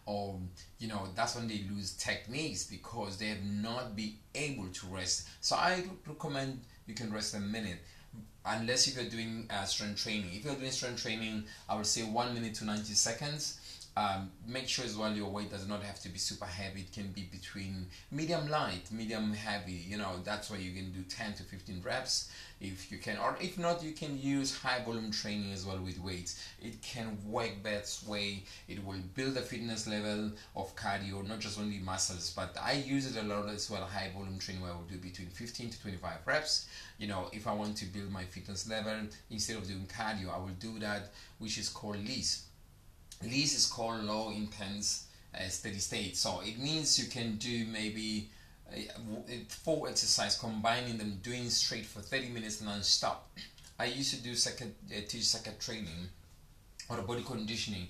or 0.05 0.39
you 0.79 0.87
know 0.87 1.07
that's 1.15 1.35
when 1.35 1.47
they 1.47 1.63
lose 1.69 1.93
techniques 1.93 2.63
because 2.63 3.17
they 3.17 3.27
have 3.27 3.43
not 3.43 3.95
been 3.95 4.13
able 4.33 4.67
to 4.69 4.87
rest. 4.87 5.27
So 5.41 5.55
i 5.55 5.83
recommend 6.07 6.61
you 6.87 6.95
can 6.95 7.13
rest 7.13 7.35
a 7.35 7.39
minute 7.39 7.79
unless 8.45 8.87
if 8.87 8.95
you're 8.95 9.09
doing 9.09 9.47
uh, 9.51 9.65
strength 9.65 10.01
training. 10.01 10.31
If 10.33 10.45
you're 10.45 10.55
doing 10.55 10.71
strength 10.71 11.03
training 11.03 11.43
i 11.69 11.75
would 11.75 11.85
say 11.85 12.01
one 12.03 12.33
minute 12.33 12.55
to 12.55 12.65
90 12.65 12.93
seconds 12.93 13.59
um, 13.99 14.31
make 14.47 14.67
sure 14.69 14.85
as 14.85 14.95
well 14.95 15.11
your 15.13 15.29
weight 15.29 15.49
does 15.51 15.67
not 15.67 15.83
have 15.83 15.99
to 16.01 16.09
be 16.09 16.19
super 16.19 16.45
heavy. 16.45 16.81
It 16.81 16.93
can 16.93 17.11
be 17.11 17.23
between 17.23 17.87
medium 18.11 18.49
light 18.49 18.89
medium 18.91 19.33
heavy. 19.33 19.83
You 19.87 19.97
know 19.97 20.13
that's 20.23 20.49
why 20.49 20.57
you 20.57 20.71
can 20.71 20.91
do 20.91 21.01
10 21.01 21.33
to 21.33 21.43
15 21.43 21.81
reps 21.83 22.31
if 22.61 22.91
you 22.91 22.97
can. 22.97 23.17
Or 23.17 23.35
if 23.41 23.57
not 23.57 23.83
you 23.83 23.91
can 23.91 24.17
use 24.17 24.55
high 24.55 24.81
volume 24.85 25.11
training 25.11 25.51
as 25.51 25.65
well 25.65 25.79
with 25.79 25.99
weights. 25.99 26.41
It 26.61 26.81
can 26.81 27.17
work 27.27 27.61
best 27.61 28.07
way. 28.07 28.43
It 28.69 28.85
will 28.85 29.01
build 29.15 29.35
a 29.35 29.41
fitness 29.41 29.85
level 29.85 30.31
of 30.55 30.73
cardio 30.77 31.27
not 31.27 31.39
just 31.39 31.59
only 31.59 31.79
muscles 31.79 32.33
but 32.35 32.55
i 32.63 32.73
use 32.73 33.05
it 33.13 33.21
a 33.21 33.27
lot 33.27 33.49
as 33.49 33.69
well 33.69 33.81
high 33.81 34.09
volume 34.15 34.39
training 34.39 34.61
where 34.61 34.71
i 34.71 34.75
will 34.75 34.83
do 34.83 34.97
between 34.97 35.27
15 35.27 35.71
to 35.71 35.81
25 35.81 36.11
reps. 36.25 36.67
You 36.97 37.07
know 37.07 37.29
if 37.33 37.47
i 37.47 37.53
want 37.53 37.75
to 37.77 37.85
build 37.85 38.11
my 38.11 38.23
fitness 38.23 38.69
level 38.69 38.93
instead 39.29 39.57
of 39.57 39.67
doing 39.67 39.87
cardio 39.87 40.33
i 40.33 40.37
will 40.37 40.57
do 40.59 40.79
that 40.79 41.11
which 41.39 41.57
is 41.57 41.69
called 41.69 41.97
LISS 41.97 42.48
LISS 43.23 43.55
is 43.55 43.65
called 43.65 44.03
low 44.03 44.31
intense 44.31 45.07
uh, 45.35 45.47
steady 45.49 45.79
state. 45.79 46.15
So 46.15 46.41
it 46.43 46.57
means 46.57 46.97
you 46.97 47.09
can 47.09 47.35
do 47.35 47.65
maybe 47.65 48.29
four 49.47 49.89
exercise 49.89 50.37
combining 50.37 50.97
them 50.97 51.19
doing 51.23 51.49
straight 51.49 51.85
for 51.85 51.99
30 52.01 52.29
minutes 52.29 52.61
non-stop. 52.61 53.29
I 53.77 53.85
used 53.85 54.13
to 54.13 54.21
do 54.21 54.35
second 54.35 54.73
uh, 54.91 55.01
teach 55.07 55.23
second 55.23 55.59
training 55.59 56.09
or 56.89 57.01
body 57.01 57.23
conditioning. 57.23 57.87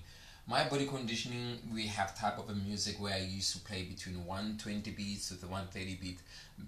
My 0.47 0.67
body 0.67 0.87
conditioning 0.87 1.59
we 1.71 1.85
have 1.87 2.17
type 2.17 2.39
of 2.39 2.49
a 2.49 2.55
music 2.55 2.99
where 2.99 3.13
i 3.13 3.19
used 3.19 3.53
to 3.53 3.59
play 3.59 3.83
between 3.83 4.25
120 4.25 4.89
beats 4.91 5.27
to 5.27 5.35
the 5.35 5.45
130 5.45 5.95
beat 6.01 6.19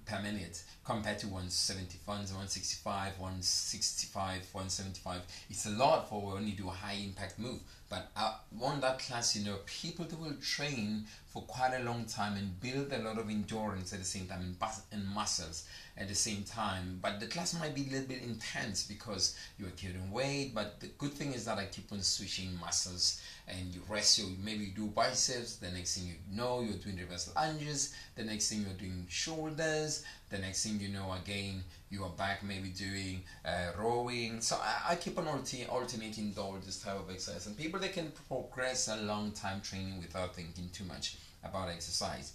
per 0.06 0.22
minute 0.22 0.62
compared 0.86 1.18
to 1.18 1.26
170 1.26 1.98
165 2.06 3.18
165 3.18 4.36
175 4.54 5.22
it's 5.50 5.66
a 5.66 5.72
lot 5.72 6.08
for 6.08 6.40
you 6.40 6.54
do 6.54 6.68
a 6.68 6.72
high 6.72 6.98
impact 7.04 7.40
move 7.40 7.60
but 7.92 8.10
uh, 8.16 8.34
on 8.62 8.80
that 8.82 8.98
class 9.00 9.36
you 9.36 9.44
know 9.46 9.58
people 9.68 10.06
that 10.06 10.20
will 10.20 10.34
train 10.42 11.06
for 11.32 11.42
quite 11.44 11.74
a 11.74 11.84
long 11.84 12.06
time 12.06 12.38
and 12.38 12.60
build 12.60 12.92
a 12.92 13.00
lot 13.00 13.18
of 13.18 13.30
endurance 13.30 13.94
at 13.94 14.00
the 14.00 14.06
same 14.06 14.28
time 14.28 14.42
and, 14.42 14.56
and 14.92 15.08
muscles 15.08 15.68
at 15.98 16.08
the 16.08 16.16
same 16.16 16.44
time. 16.44 17.00
But 17.02 17.20
the 17.20 17.28
class 17.28 17.58
might 17.60 17.74
be 17.74 17.88
a 17.88 17.92
little 17.92 18.08
bit 18.08 18.22
intense 18.22 18.86
because 18.86 19.36
you're 19.58 19.70
carrying 19.72 20.12
weight 20.12 20.54
but 20.54 20.80
the 20.80 20.88
good 20.98 21.14
thing 21.14 21.34
is 21.34 21.46
that 21.46 21.58
i 21.58 21.66
keep 21.66 21.92
on 21.92 22.02
switching 22.02 22.58
muscles 22.60 23.22
and 23.48 23.74
you 23.74 23.82
rest 23.90 24.20
your 24.20 24.28
maybe 24.44 24.66
you 24.66 24.72
do 24.72 24.88
biceps 24.88 25.56
the 25.58 25.70
next 25.72 25.98
thing 25.98 26.08
you 26.08 26.16
know 26.36 26.62
you're 26.62 26.78
doing 26.78 26.98
reverse 26.98 27.32
lunges 27.36 27.94
the 28.16 28.24
next 28.24 28.50
thing 28.50 28.62
you're 28.62 28.78
doing 28.78 29.06
shoulders 29.10 30.04
the 30.30 30.38
next 30.38 30.64
thing 30.66 30.80
you 30.80 30.90
know 30.90 31.14
again 31.22 31.64
you 31.90 32.04
are 32.04 32.10
back 32.10 32.42
maybe 32.42 32.70
doing 32.70 33.22
uh, 33.46 33.72
rowing. 33.78 34.40
So 34.40 34.56
I, 34.56 34.94
I, 34.94 34.96
keep 34.96 35.18
on 35.18 35.28
alternating 35.28 36.34
all 36.38 36.58
this 36.66 36.82
type 36.82 36.98
of 36.98 37.10
exercise 37.12 37.48
and 37.48 37.58
people 37.58 37.82
they 37.82 37.90
can 37.90 38.14
progress 38.30 38.88
a 38.88 38.96
long 39.02 39.34
time 39.34 39.60
training 39.60 40.00
without 40.00 40.34
thinking 40.34 40.70
too 40.72 40.86
much 40.86 41.18
about 41.44 41.70
exercise. 41.70 42.34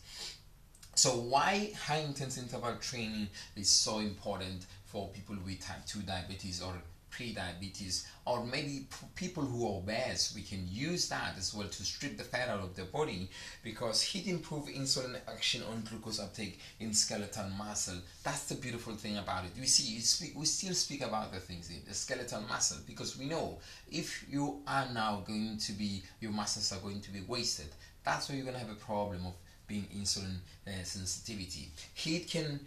So 0.95 1.11
why 1.11 1.73
high 1.79 1.99
intense 1.99 2.39
interval 2.39 2.77
training 2.77 3.29
is 3.55 3.69
so 3.69 3.99
important 3.99 4.67
for 4.87 5.09
people 5.09 5.37
with 5.45 5.61
type 5.61 5.85
2 5.87 6.01
diabetes 6.01 6.63
or 6.63 6.73
pre-diabetes 7.17 8.07
or 8.27 8.45
maybe 8.45 8.87
people 9.15 9.43
who 9.43 9.67
are 9.67 9.79
obese 9.79 10.35
we 10.35 10.43
can 10.43 10.67
use 10.69 11.09
that 11.09 11.35
as 11.39 11.55
well 11.55 11.67
to 11.69 11.83
strip 11.83 12.19
the 12.19 12.25
fat 12.25 12.49
out 12.49 12.61
of 12.61 12.77
the 12.77 12.85
body 12.85 13.31
because 13.63 14.03
HIIT 14.03 14.27
improve 14.27 14.67
insulin 14.67 15.17
action 15.27 15.63
on 15.71 15.83
glucose 15.89 16.21
uptake 16.21 16.61
in 16.81 16.93
skeletal 16.93 17.49
muscle. 17.57 17.97
That's 18.23 18.45
the 18.45 18.57
beautiful 18.57 18.95
thing 18.95 19.17
about 19.17 19.45
it. 19.45 19.53
We 19.59 19.67
see 19.67 19.99
speak, 20.01 20.33
we 20.37 20.45
still 20.45 20.75
speak 20.75 21.03
about 21.03 21.33
the 21.33 21.41
things 21.41 21.71
in 21.71 21.81
the 21.89 21.95
skeletal 21.95 22.43
muscle 22.43 22.79
because 22.87 23.19
we 23.19 23.27
know 23.27 23.59
if 23.91 24.25
you 24.29 24.61
are 24.67 24.87
now 24.93 25.23
going 25.27 25.57
to 25.59 25.73
be 25.73 26.03
your 26.21 26.33
muscles 26.33 26.73
are 26.73 26.81
going 26.81 27.01
to 27.01 27.11
be 27.11 27.23
wasted 27.23 27.69
that's 28.07 28.29
where 28.29 28.37
you're 28.37 28.47
going 28.47 28.59
to 28.59 28.65
have 28.65 28.71
a 28.71 28.81
problem 28.81 29.27
of 29.27 29.35
being 29.67 29.87
insulin 29.95 30.37
uh, 30.67 30.85
sensitivity. 30.85 31.69
HIIT 31.97 32.31
can 32.31 32.61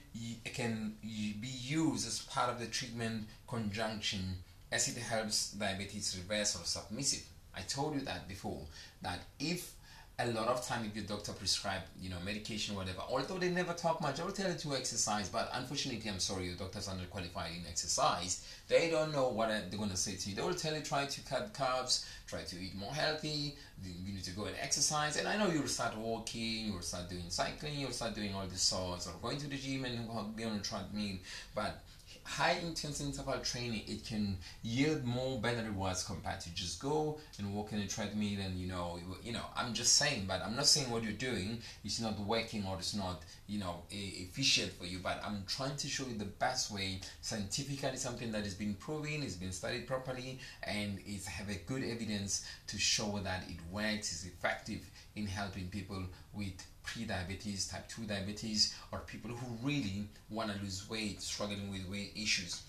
can 0.43 0.93
be 1.01 1.47
used 1.47 2.05
as 2.05 2.19
part 2.19 2.49
of 2.49 2.59
the 2.59 2.67
treatment 2.67 3.25
conjunction 3.47 4.35
as 4.71 4.89
it 4.89 5.01
helps 5.01 5.53
diabetes 5.53 6.17
reverse 6.21 6.55
or 6.55 6.65
submissive. 6.65 7.23
I 7.55 7.61
told 7.61 7.95
you 7.95 8.01
that 8.01 8.27
before 8.27 8.61
that 9.01 9.19
if 9.39 9.73
a 10.19 10.27
lot 10.31 10.47
of 10.49 10.65
time 10.65 10.83
if 10.85 10.93
your 10.95 11.05
doctor 11.05 11.31
prescribe 11.31 11.81
you 12.01 12.09
know 12.09 12.17
medication 12.25 12.75
whatever. 12.75 13.01
Although 13.09 13.37
they 13.37 13.49
never 13.49 13.73
talk 13.73 14.01
much 14.01 14.17
they'll 14.17 14.31
tell 14.31 14.51
you 14.51 14.57
to 14.57 14.75
exercise 14.75 15.29
but 15.29 15.49
unfortunately 15.53 16.09
i'm 16.09 16.19
sorry 16.19 16.47
your 16.47 16.55
doctor's 16.55 16.89
underqualified 16.89 17.57
in 17.57 17.63
exercise. 17.67 18.45
They 18.67 18.89
don't 18.89 19.11
know 19.13 19.29
what 19.29 19.49
they're 19.49 19.77
going 19.77 19.89
to 19.89 19.97
say 19.97 20.15
to 20.15 20.29
you. 20.29 20.35
They 20.35 20.41
will 20.41 20.53
tell 20.53 20.75
you 20.75 20.81
try 20.81 21.05
to 21.05 21.21
cut 21.21 21.53
carbs 21.53 22.05
try 22.27 22.41
to 22.43 22.55
eat 22.57 22.75
more 22.75 22.93
healthy 22.93 23.55
you 23.83 24.13
need 24.13 24.23
to 24.23 24.31
go 24.31 24.45
and 24.45 24.55
exercise. 24.61 25.17
And 25.17 25.27
i 25.27 25.37
know 25.37 25.49
you'll 25.49 25.67
start 25.67 25.97
walking 25.97 26.65
you'll 26.67 26.81
start 26.81 27.09
doing 27.09 27.23
cycling 27.29 27.79
you'll 27.79 27.91
start 27.91 28.13
doing 28.13 28.33
all 28.33 28.45
these 28.45 28.61
sorts 28.61 29.07
or 29.07 29.13
going 29.21 29.37
to 29.37 29.47
the 29.47 29.55
gym 29.55 29.85
and 29.85 30.35
be 30.35 30.43
on 30.43 30.57
a 30.57 30.59
treadmill. 30.59 31.17
But 31.55 31.81
high 32.23 32.57
intense 32.63 33.01
interval 33.01 33.39
training 33.39 33.81
it 33.87 34.05
can 34.05 34.37
yield 34.63 35.03
more 35.03 35.39
better 35.39 35.63
rewards 35.63 36.03
compared 36.03 36.39
to 36.39 36.53
just 36.53 36.79
go 36.79 37.17
and 37.37 37.53
walk 37.53 37.73
in 37.73 37.79
a 37.79 37.87
treadmill 37.87 38.39
and 38.41 38.57
you 38.59 38.67
know 38.67 38.99
you 39.23 39.31
know 39.31 39.45
i'm 39.55 39.73
just 39.73 39.95
saying 39.95 40.25
but 40.27 40.41
i'm 40.45 40.55
not 40.55 40.65
saying 40.65 40.89
what 40.89 41.03
you're 41.03 41.11
doing 41.13 41.59
is 41.83 41.99
not 41.99 42.19
working 42.19 42.63
or 42.65 42.75
it's 42.77 42.95
not 42.95 43.23
you 43.47 43.59
know 43.59 43.83
efficient 43.89 44.71
for 44.73 44.85
you 44.85 44.99
but 45.01 45.21
i'm 45.25 45.43
trying 45.47 45.75
to 45.75 45.87
show 45.87 46.05
you 46.05 46.17
the 46.17 46.25
best 46.25 46.71
way. 46.71 46.99
Scientifically 47.21 47.97
something 47.97 48.31
that 48.31 48.43
has 48.43 48.53
been 48.53 48.73
proven 48.75 49.23
it's 49.23 49.35
been 49.35 49.51
studied 49.51 49.87
properly 49.87 50.39
and 50.63 50.99
it 51.05 51.25
have 51.25 51.49
a 51.49 51.55
good 51.65 51.83
evidence 51.83 52.45
to 52.67 52.77
show 52.77 53.19
that 53.23 53.43
it 53.49 53.57
works 53.71 54.11
is 54.13 54.25
effective 54.25 54.79
in 55.15 55.25
helping 55.25 55.67
people 55.67 56.03
with 56.33 56.65
pre-diabetes, 56.93 57.67
type 57.67 57.87
2 57.89 58.03
diabetes, 58.03 58.75
or 58.91 58.99
people 58.99 59.31
who 59.31 59.67
really 59.67 60.07
want 60.29 60.51
to 60.51 60.59
lose 60.61 60.89
weight, 60.89 61.21
struggling 61.21 61.69
with 61.69 61.89
weight 61.89 62.11
issues. 62.15 62.61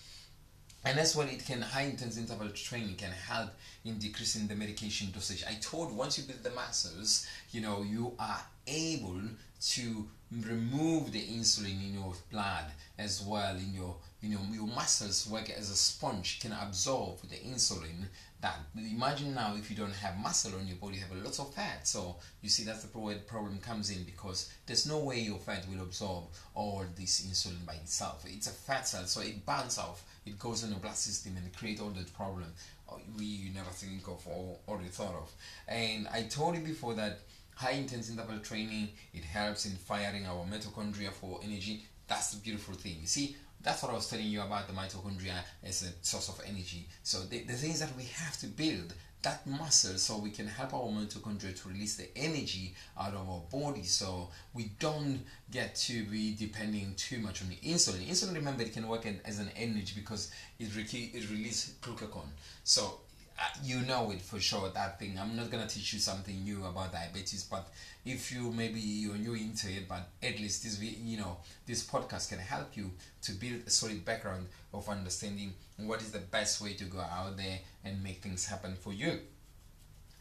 And 0.83 0.97
that's 0.97 1.15
what 1.15 1.31
it 1.31 1.45
can 1.45 1.61
high 1.61 1.83
intense 1.83 2.17
interval 2.17 2.49
training 2.49 2.95
can 2.95 3.11
help 3.11 3.51
in 3.85 3.99
decreasing 3.99 4.47
the 4.47 4.55
medication 4.55 5.11
dosage. 5.11 5.43
I 5.47 5.55
told 5.61 5.95
once 5.95 6.17
you 6.17 6.23
build 6.23 6.43
the 6.43 6.49
muscles, 6.51 7.27
you 7.51 7.61
know, 7.61 7.83
you 7.83 8.13
are 8.17 8.41
able 8.65 9.21
to 9.61 10.07
remove 10.31 11.11
the 11.11 11.21
insulin 11.21 11.83
in 11.85 11.93
your 11.93 12.13
blood 12.31 12.65
as 12.97 13.21
well 13.21 13.55
in 13.55 13.73
your 13.73 13.95
you 14.21 14.29
know 14.29 14.41
your 14.53 14.67
muscles 14.67 15.27
work 15.27 15.49
as 15.49 15.69
a 15.69 15.75
sponge 15.75 16.39
can 16.39 16.53
absorb 16.53 17.19
the 17.21 17.35
insulin 17.37 18.05
that 18.41 18.57
imagine 18.75 19.35
now 19.35 19.55
if 19.55 19.69
you 19.69 19.77
don't 19.77 19.93
have 19.93 20.17
muscle 20.17 20.57
on 20.59 20.67
your 20.67 20.77
body 20.77 20.95
you 20.95 21.01
have 21.01 21.11
a 21.11 21.23
lot 21.23 21.39
of 21.39 21.53
fat. 21.53 21.87
So 21.87 22.17
you 22.41 22.49
see 22.49 22.63
that's 22.63 22.83
the 22.83 22.99
the 22.99 23.19
problem 23.27 23.59
comes 23.59 23.89
in 23.89 24.03
because 24.03 24.51
there's 24.65 24.87
no 24.87 24.99
way 24.99 25.19
your 25.19 25.37
fat 25.37 25.65
will 25.69 25.83
absorb 25.83 26.25
all 26.55 26.83
this 26.95 27.25
insulin 27.25 27.65
by 27.65 27.73
itself. 27.75 28.25
It's 28.27 28.47
a 28.47 28.51
fat 28.51 28.87
cell 28.87 29.05
so 29.05 29.21
it 29.21 29.45
burns 29.45 29.77
off 29.77 30.03
it 30.25 30.37
goes 30.37 30.63
in 30.63 30.69
the 30.69 30.75
blood 30.75 30.95
system 30.95 31.35
and 31.37 31.55
create 31.55 31.81
all 31.81 31.89
the 31.89 32.03
problem. 32.11 32.51
Uh, 32.89 32.95
we 33.17 33.51
never 33.53 33.69
think 33.69 34.07
of 34.07 34.27
or, 34.27 34.81
you 34.81 34.89
thought 34.89 35.15
of. 35.15 35.31
And 35.67 36.07
i 36.09 36.23
told 36.23 36.55
you 36.55 36.61
before 36.61 36.93
that 36.95 37.19
high 37.55 37.71
intense 37.71 38.09
interval 38.09 38.39
training 38.39 38.89
it 39.13 39.23
helps 39.23 39.65
in 39.65 39.71
firing 39.71 40.25
our 40.25 40.45
mitochondria 40.45 41.11
for 41.11 41.39
energy. 41.43 41.85
That's 42.07 42.31
the 42.31 42.41
beautiful 42.41 42.73
thing. 42.73 42.97
You 43.01 43.07
see 43.07 43.35
that's 43.63 43.83
what 43.83 43.91
I 43.91 43.95
was 43.95 44.09
telling 44.09 44.27
you 44.27 44.41
about 44.41 44.67
the 44.67 44.73
mitochondria 44.73 45.37
as 45.63 45.83
a 45.83 46.05
source 46.05 46.29
of 46.29 46.41
energy. 46.47 46.87
So 47.03 47.19
the, 47.21 47.39
the 47.43 47.53
things 47.53 47.79
that 47.79 47.95
we 47.95 48.03
have 48.03 48.37
to 48.39 48.47
build 48.47 48.93
that 49.23 49.45
muscle 49.45 49.97
so 49.97 50.17
we 50.17 50.31
can 50.31 50.47
help 50.47 50.73
our 50.73 50.81
mitochondria 50.81 51.59
to 51.61 51.69
release 51.69 51.95
the 51.95 52.07
energy 52.15 52.73
out 52.99 53.13
of 53.13 53.29
our 53.29 53.41
body 53.51 53.83
so 53.83 54.29
we 54.53 54.71
don't 54.79 55.19
get 55.51 55.75
to 55.75 56.03
be 56.05 56.35
depending 56.35 56.93
too 56.95 57.19
much 57.19 57.41
on 57.41 57.49
the 57.49 57.55
insulin. 57.57 58.05
Insulin, 58.07 58.35
remember, 58.35 58.63
it 58.63 58.73
can 58.73 58.87
work 58.87 59.05
as 59.25 59.39
an 59.39 59.49
energy 59.55 59.93
because 59.95 60.31
it, 60.59 60.75
re- 60.75 61.11
it 61.13 61.29
releases 61.29 61.75
glucagon. 61.81 62.25
So 62.63 63.01
Uh, 63.41 63.45
you 63.63 63.79
know 63.81 64.11
it 64.11 64.21
for 64.21 64.39
sure 64.39 64.69
that 64.69 64.99
thing. 64.99 65.17
I'm 65.19 65.35
not 65.35 65.49
gonna 65.49 65.65
teach 65.67 65.93
you 65.93 65.99
something 65.99 66.43
new 66.43 66.63
about 66.63 66.91
diabetes 66.91 67.43
but 67.43 67.67
if 68.05 68.31
you 68.31 68.51
maybe 68.51 68.79
you're 68.79 69.15
new 69.15 69.33
into 69.33 69.67
it 69.67 69.87
but 69.89 70.09
at 70.21 70.39
least 70.39 70.63
this 70.63 70.79
you 70.79 71.17
know 71.17 71.37
this 71.65 71.83
podcast 71.87 72.29
can 72.29 72.37
help 72.37 72.77
you 72.77 72.91
to 73.23 73.31
build 73.33 73.61
a 73.65 73.69
solid 73.71 74.05
background 74.05 74.45
of 74.73 74.87
understanding 74.89 75.53
what 75.77 76.01
is 76.01 76.11
the 76.11 76.19
best 76.19 76.61
way 76.61 76.73
to 76.73 76.83
go 76.83 76.99
out 76.99 77.35
there 77.35 77.59
and 77.83 78.03
make 78.03 78.21
things 78.21 78.45
happen 78.45 78.75
for 78.75 78.93
you 78.93 79.19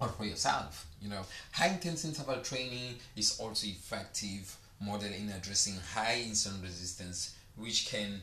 or 0.01 0.09
for 0.09 0.25
yourself 0.25 0.87
you 1.03 1.11
know. 1.11 1.23
High 1.53 1.69
intense 1.69 2.05
interval 2.07 2.41
training 2.43 2.97
is 3.17 3.39
also 3.39 3.67
effective 3.67 4.57
model 4.81 5.13
in 5.13 5.31
addressing 5.31 5.75
high 5.95 6.25
insulin 6.27 6.63
resistance 6.63 7.37
which 7.57 7.87
can 7.91 8.21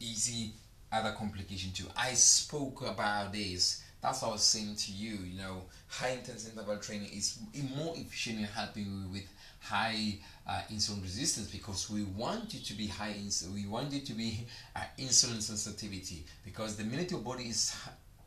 easy 0.00 0.52
other 0.92 1.12
complication 1.12 1.72
too. 1.72 1.86
I 1.96 2.14
spoke 2.14 2.82
about 2.82 3.32
this 3.32 3.83
that's 4.04 4.20
what 4.20 4.28
I 4.28 4.32
was 4.32 4.42
saying 4.42 4.76
to 4.76 4.92
you. 4.92 5.16
You 5.24 5.38
know, 5.38 5.62
high 5.88 6.10
intensity 6.10 6.52
interval 6.52 6.76
training 6.76 7.08
is 7.08 7.38
more 7.74 7.94
efficient 7.96 8.38
in 8.38 8.44
helping 8.44 8.84
you 8.84 9.08
with 9.10 9.26
high 9.60 10.18
uh, 10.46 10.60
insulin 10.70 11.00
resistance 11.00 11.50
because 11.50 11.88
we 11.88 12.02
want 12.02 12.52
you 12.52 12.60
to 12.60 12.74
be 12.74 12.86
high 12.86 13.14
insulin. 13.14 13.54
We 13.54 13.66
want 13.66 13.92
you 13.92 14.00
to 14.00 14.12
be 14.12 14.46
uh, 14.76 14.80
insulin 14.98 15.40
sensitivity 15.40 16.22
because 16.44 16.76
the 16.76 16.84
minute 16.84 17.12
your 17.12 17.20
body 17.20 17.44
is 17.44 17.74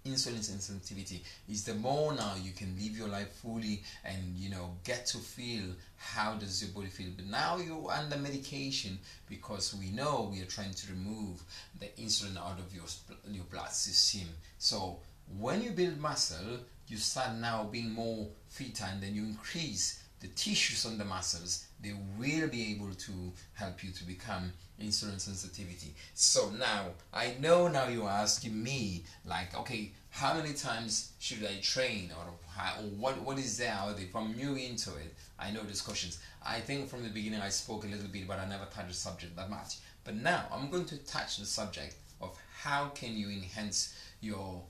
insulin 0.04 0.42
sensitivity 0.42 1.22
is 1.50 1.64
the 1.64 1.74
more 1.76 2.14
now 2.14 2.34
you 2.42 2.54
can 2.54 2.74
live 2.82 2.98
your 2.98 3.10
life 3.10 3.30
fully 3.42 3.84
and 4.06 4.38
you 4.38 4.50
know 4.50 4.72
get 4.86 5.06
to 5.06 5.18
feel 5.18 5.66
how 5.98 6.34
does 6.36 6.64
your 6.64 6.72
body 6.72 6.88
feel 6.88 7.10
but 7.16 7.26
now 7.26 7.58
you're 7.58 7.92
under 7.92 8.18
medication 8.18 8.98
because 9.30 9.76
we 9.76 9.90
know 9.90 10.30
we 10.32 10.42
are 10.42 10.46
trying 10.46 10.74
to 10.74 10.88
remove 10.94 11.44
the 11.82 11.88
insulin 12.02 12.38
out 12.38 12.58
of 12.58 12.74
your 12.74 12.86
your 13.30 13.44
blood 13.46 13.70
system 13.72 14.30
so 14.58 14.98
when 15.38 15.62
you 15.62 15.72
build 15.72 15.98
muscle 15.98 16.60
you 16.88 16.98
start 16.98 17.36
now 17.36 17.64
being 17.64 17.92
more 17.92 18.28
fitter 18.48 18.86
and 18.90 19.02
then 19.04 19.14
you 19.14 19.24
increase 19.24 20.02
the 20.20 20.28
tissues 20.30 20.86
on 20.86 20.98
the 20.98 21.06
muscles. 21.06 21.66
They 21.82 21.94
will 22.18 22.48
be 22.48 22.72
able 22.72 22.94
to 22.94 23.12
help 23.54 23.84
you 23.84 23.92
to 23.92 24.04
become 24.04 24.52
insulin 24.82 25.20
sensitivity. 25.20 25.94
So 26.14 26.50
now 26.52 26.92
i 27.14 27.34
know 27.40 27.68
now 27.68 27.88
you're 27.88 28.08
asking 28.08 28.64
me 28.64 29.04
like 29.26 29.56
okay 29.58 29.92
how 30.10 30.34
many 30.36 30.54
times 30.54 31.12
should 31.20 31.44
i 31.44 31.60
train? 31.62 32.12
Or, 32.18 32.34
how, 32.56 32.80
or 32.80 32.90
what 32.90 33.22
what 33.22 33.38
is 33.40 33.58
there 33.58 33.74
out 33.74 34.00
if 34.00 34.16
i'm 34.16 34.36
new 34.36 34.56
into 34.56 34.92
it 34.92 35.16
i 35.40 35.52
know 35.52 35.62
these 35.64 35.82
questions. 35.82 36.20
I 36.46 36.60
think 36.60 36.90
from 36.90 37.04
the 37.04 37.10
beginning 37.10 37.42
i 37.42 37.50
spoke 37.50 37.84
a 37.84 37.88
little 37.88 38.08
bit 38.08 38.28
but 38.28 38.40
i 38.40 38.48
never 38.48 38.66
touched 38.66 38.90
the 38.90 38.94
subject 38.94 39.36
that 39.36 39.50
much. 39.50 39.78
But 40.04 40.16
now 40.16 40.46
i'm 40.52 40.70
going 40.70 40.86
to 40.86 40.98
touch 41.06 41.38
the 41.38 41.46
subject 41.46 41.96
of 42.22 42.38
how 42.62 42.90
can 42.90 43.18
you 43.18 43.30
enhance 43.30 43.96
your 44.22 44.64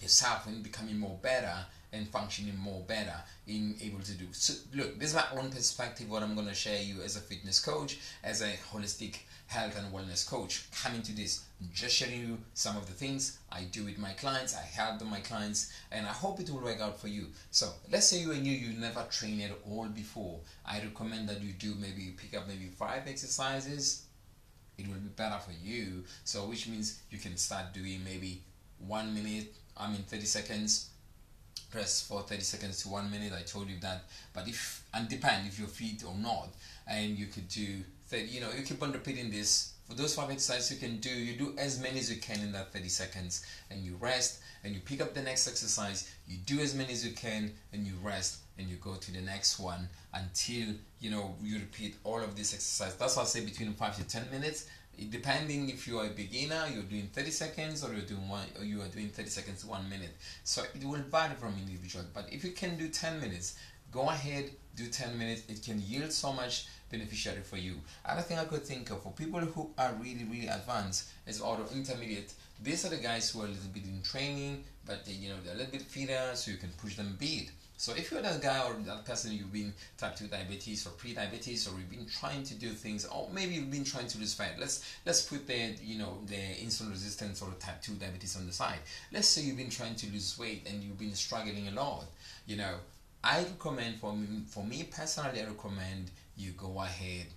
yourself 0.00 0.46
in 0.46 0.62
becoming 0.62 0.98
more 0.98 1.18
better 1.22 1.54
and 1.92 2.08
functioning 2.08 2.56
more 2.56 2.82
better 2.86 3.16
in 3.46 3.74
able 3.82 4.00
to 4.00 4.12
do. 4.12 4.26
So 4.32 4.54
look 4.74 4.98
this 4.98 5.10
is 5.10 5.16
my 5.16 5.24
own 5.36 5.50
perspective 5.50 6.08
what 6.10 6.22
i'm 6.22 6.34
going 6.34 6.46
to 6.46 6.54
share 6.54 6.80
you 6.80 7.02
as 7.02 7.16
a 7.16 7.20
fitness 7.20 7.60
coach 7.60 7.98
as 8.22 8.42
a 8.42 8.52
holistic 8.72 9.18
health 9.46 9.76
and 9.76 9.92
wellness 9.92 10.28
coach. 10.28 10.70
Coming 10.82 11.02
to 11.02 11.12
this 11.14 11.44
just 11.74 11.96
sharing 11.96 12.20
you 12.20 12.38
some 12.54 12.76
of 12.76 12.86
the 12.86 12.92
things 12.92 13.38
i 13.50 13.62
do 13.64 13.84
with 13.84 13.98
my 13.98 14.12
clients 14.12 14.56
i 14.56 14.62
help 14.62 15.02
my 15.02 15.20
clients 15.20 15.72
and 15.90 16.06
i 16.06 16.10
hope 16.10 16.40
it 16.40 16.48
will 16.50 16.60
work 16.60 16.80
out 16.80 17.00
for 17.00 17.08
you. 17.08 17.26
So 17.50 17.70
let's 17.90 18.06
say 18.06 18.20
you 18.20 18.30
are 18.32 18.36
new 18.36 18.52
you 18.52 18.78
never 18.78 19.04
trained 19.10 19.42
at 19.42 19.52
all 19.68 19.86
before. 19.86 20.40
I 20.64 20.80
recommend 20.80 21.28
that 21.28 21.40
you 21.40 21.52
do 21.52 21.74
maybe 21.74 22.14
pick 22.16 22.38
up 22.38 22.46
maybe 22.46 22.66
five 22.66 23.06
exercises. 23.06 24.04
It 24.78 24.86
will 24.86 24.94
be 24.94 25.08
better 25.08 25.38
for 25.38 25.52
you. 25.62 26.04
So 26.24 26.46
which 26.46 26.68
means 26.68 27.00
you 27.10 27.18
can 27.18 27.36
start 27.36 27.74
doing 27.74 28.02
maybe 28.04 28.42
one 28.78 29.12
minute 29.14 29.52
i 29.80 29.90
mean 29.90 30.02
30 30.02 30.24
seconds 30.24 30.90
press 31.70 32.02
for 32.02 32.22
30 32.22 32.42
seconds 32.42 32.82
to 32.82 32.88
one 32.88 33.10
minute 33.10 33.32
i 33.32 33.42
told 33.42 33.68
you 33.68 33.76
that. 33.80 34.04
But 34.32 34.48
if 34.48 34.84
and 34.92 35.08
depend 35.08 35.46
if 35.46 35.58
you're 35.58 35.68
fit 35.68 36.04
or 36.04 36.14
not 36.14 36.48
and 36.86 37.16
you 37.16 37.26
could 37.26 37.48
do 37.48 37.82
30 38.08 38.24
you 38.24 38.40
know 38.40 38.48
you 38.56 38.62
keep 38.62 38.82
on 38.82 38.92
repeating 38.92 39.30
this. 39.30 39.74
For 39.88 39.96
those 39.96 40.14
five 40.14 40.30
exercises 40.30 40.70
you 40.70 40.78
can 40.78 40.98
do 40.98 41.10
you 41.10 41.36
do 41.36 41.54
as 41.58 41.80
many 41.80 41.98
as 41.98 42.12
you 42.12 42.20
can 42.20 42.40
in 42.40 42.52
that 42.52 42.72
30 42.72 42.88
seconds 42.88 43.44
and 43.70 43.80
you 43.80 43.96
rest 44.00 44.40
and 44.62 44.72
you 44.72 44.80
pick 44.80 45.00
up 45.00 45.14
the 45.14 45.22
next 45.22 45.48
exercise 45.48 46.12
you 46.28 46.36
do 46.46 46.60
as 46.60 46.74
many 46.74 46.92
as 46.92 47.04
you 47.04 47.12
can 47.12 47.52
and 47.72 47.84
you 47.84 47.94
rest 48.02 48.38
and 48.58 48.68
you 48.68 48.76
go 48.76 48.94
to 48.94 49.12
the 49.12 49.20
next 49.20 49.58
one 49.58 49.88
until 50.14 50.74
you 51.00 51.10
know 51.10 51.34
you 51.42 51.58
repeat 51.58 51.96
all 52.04 52.20
of 52.20 52.36
this 52.36 52.54
exercise 52.54 52.94
that's 52.94 53.16
why 53.16 53.22
i 53.22 53.26
say 53.26 53.44
between 53.44 53.72
five 53.72 53.96
to 53.96 54.04
10 54.04 54.30
minutes 54.30 54.66
depending 55.08 55.70
if 55.70 55.86
you 55.86 55.98
are 55.98 56.06
a 56.06 56.10
beginner 56.10 56.66
you're 56.72 56.82
doing 56.82 57.08
30 57.12 57.30
seconds 57.30 57.84
or 57.84 57.92
you're 57.92 58.02
doing 58.02 58.28
one 58.28 58.46
or 58.58 58.64
you 58.64 58.82
are 58.82 58.88
doing 58.88 59.08
30 59.08 59.28
seconds 59.28 59.64
one 59.64 59.88
minute. 59.88 60.14
So 60.44 60.62
it 60.74 60.84
will 60.84 61.02
vary 61.10 61.34
from 61.34 61.54
individual 61.58 62.04
but 62.12 62.26
if 62.32 62.44
you 62.44 62.52
can 62.52 62.76
do 62.76 62.88
10 62.88 63.20
minutes 63.20 63.58
go 63.90 64.08
ahead 64.08 64.50
do 64.76 64.86
10 64.86 65.18
minutes. 65.18 65.42
It 65.48 65.62
can 65.62 65.80
yield 65.80 66.12
so 66.12 66.32
much 66.32 66.66
beneficiary 66.90 67.42
for 67.42 67.56
you. 67.56 67.80
Other 68.04 68.22
thing 68.22 68.38
i 68.38 68.44
could 68.44 68.64
think 68.64 68.90
of 68.90 69.02
for 69.02 69.12
people 69.12 69.40
who 69.40 69.70
are 69.78 69.92
really 70.00 70.24
really 70.24 70.48
advanced 70.48 71.10
is 71.26 71.40
auto 71.40 71.66
intermediate. 71.74 72.32
These 72.62 72.84
are 72.84 72.90
the 72.90 72.96
guys 72.96 73.30
who 73.30 73.42
are 73.42 73.46
a 73.46 73.48
little 73.48 73.70
bit 73.72 73.84
in 73.84 74.02
training 74.02 74.64
but 74.86 75.04
they, 75.04 75.12
you 75.12 75.28
know 75.28 75.36
they're 75.44 75.54
a 75.54 75.56
little 75.56 75.72
bit 75.72 75.82
fitter 75.82 76.30
so 76.34 76.50
you 76.50 76.56
can 76.56 76.70
push 76.82 76.96
them 76.96 77.16
beat 77.18 77.50
so 77.80 77.94
if 77.94 78.10
you're 78.10 78.20
that 78.20 78.42
guy 78.42 78.60
or 78.68 78.74
that 78.84 79.06
person 79.06 79.32
you've 79.32 79.50
been 79.50 79.72
type 79.96 80.14
2 80.14 80.26
diabetes 80.26 80.86
or 80.86 80.90
pre-diabetes 80.90 81.66
or 81.66 81.70
you've 81.78 81.88
been 81.88 82.04
trying 82.06 82.42
to 82.42 82.52
do 82.52 82.68
things 82.68 83.06
or 83.06 83.26
maybe 83.32 83.54
you've 83.54 83.70
been 83.70 83.84
trying 83.84 84.06
to 84.06 84.18
lose 84.18 84.34
fat 84.34 84.52
let's 84.60 84.84
let's 85.06 85.22
put 85.22 85.46
the 85.46 85.74
you 85.82 85.96
know 85.96 86.18
the 86.26 86.36
insulin 86.62 86.90
resistance 86.90 87.40
or 87.40 87.48
type 87.58 87.80
2 87.80 87.92
diabetes 87.92 88.36
on 88.36 88.46
the 88.46 88.52
side. 88.52 88.80
Let's 89.10 89.28
say 89.28 89.40
you've 89.40 89.56
been 89.56 89.70
trying 89.70 89.94
to 89.94 90.06
lose 90.12 90.38
weight 90.38 90.68
and 90.70 90.82
you've 90.82 90.98
been 90.98 91.14
struggling 91.14 91.68
a 91.68 91.70
lot 91.70 92.04
you 92.46 92.58
know 92.58 92.74
I 93.24 93.44
recommend 93.44 93.96
for 93.96 94.12
me, 94.12 94.42
for 94.46 94.62
me 94.62 94.86
personally 94.94 95.40
I 95.40 95.46
recommend 95.46 96.10
you 96.36 96.50
go 96.50 96.82
ahead 96.82 97.28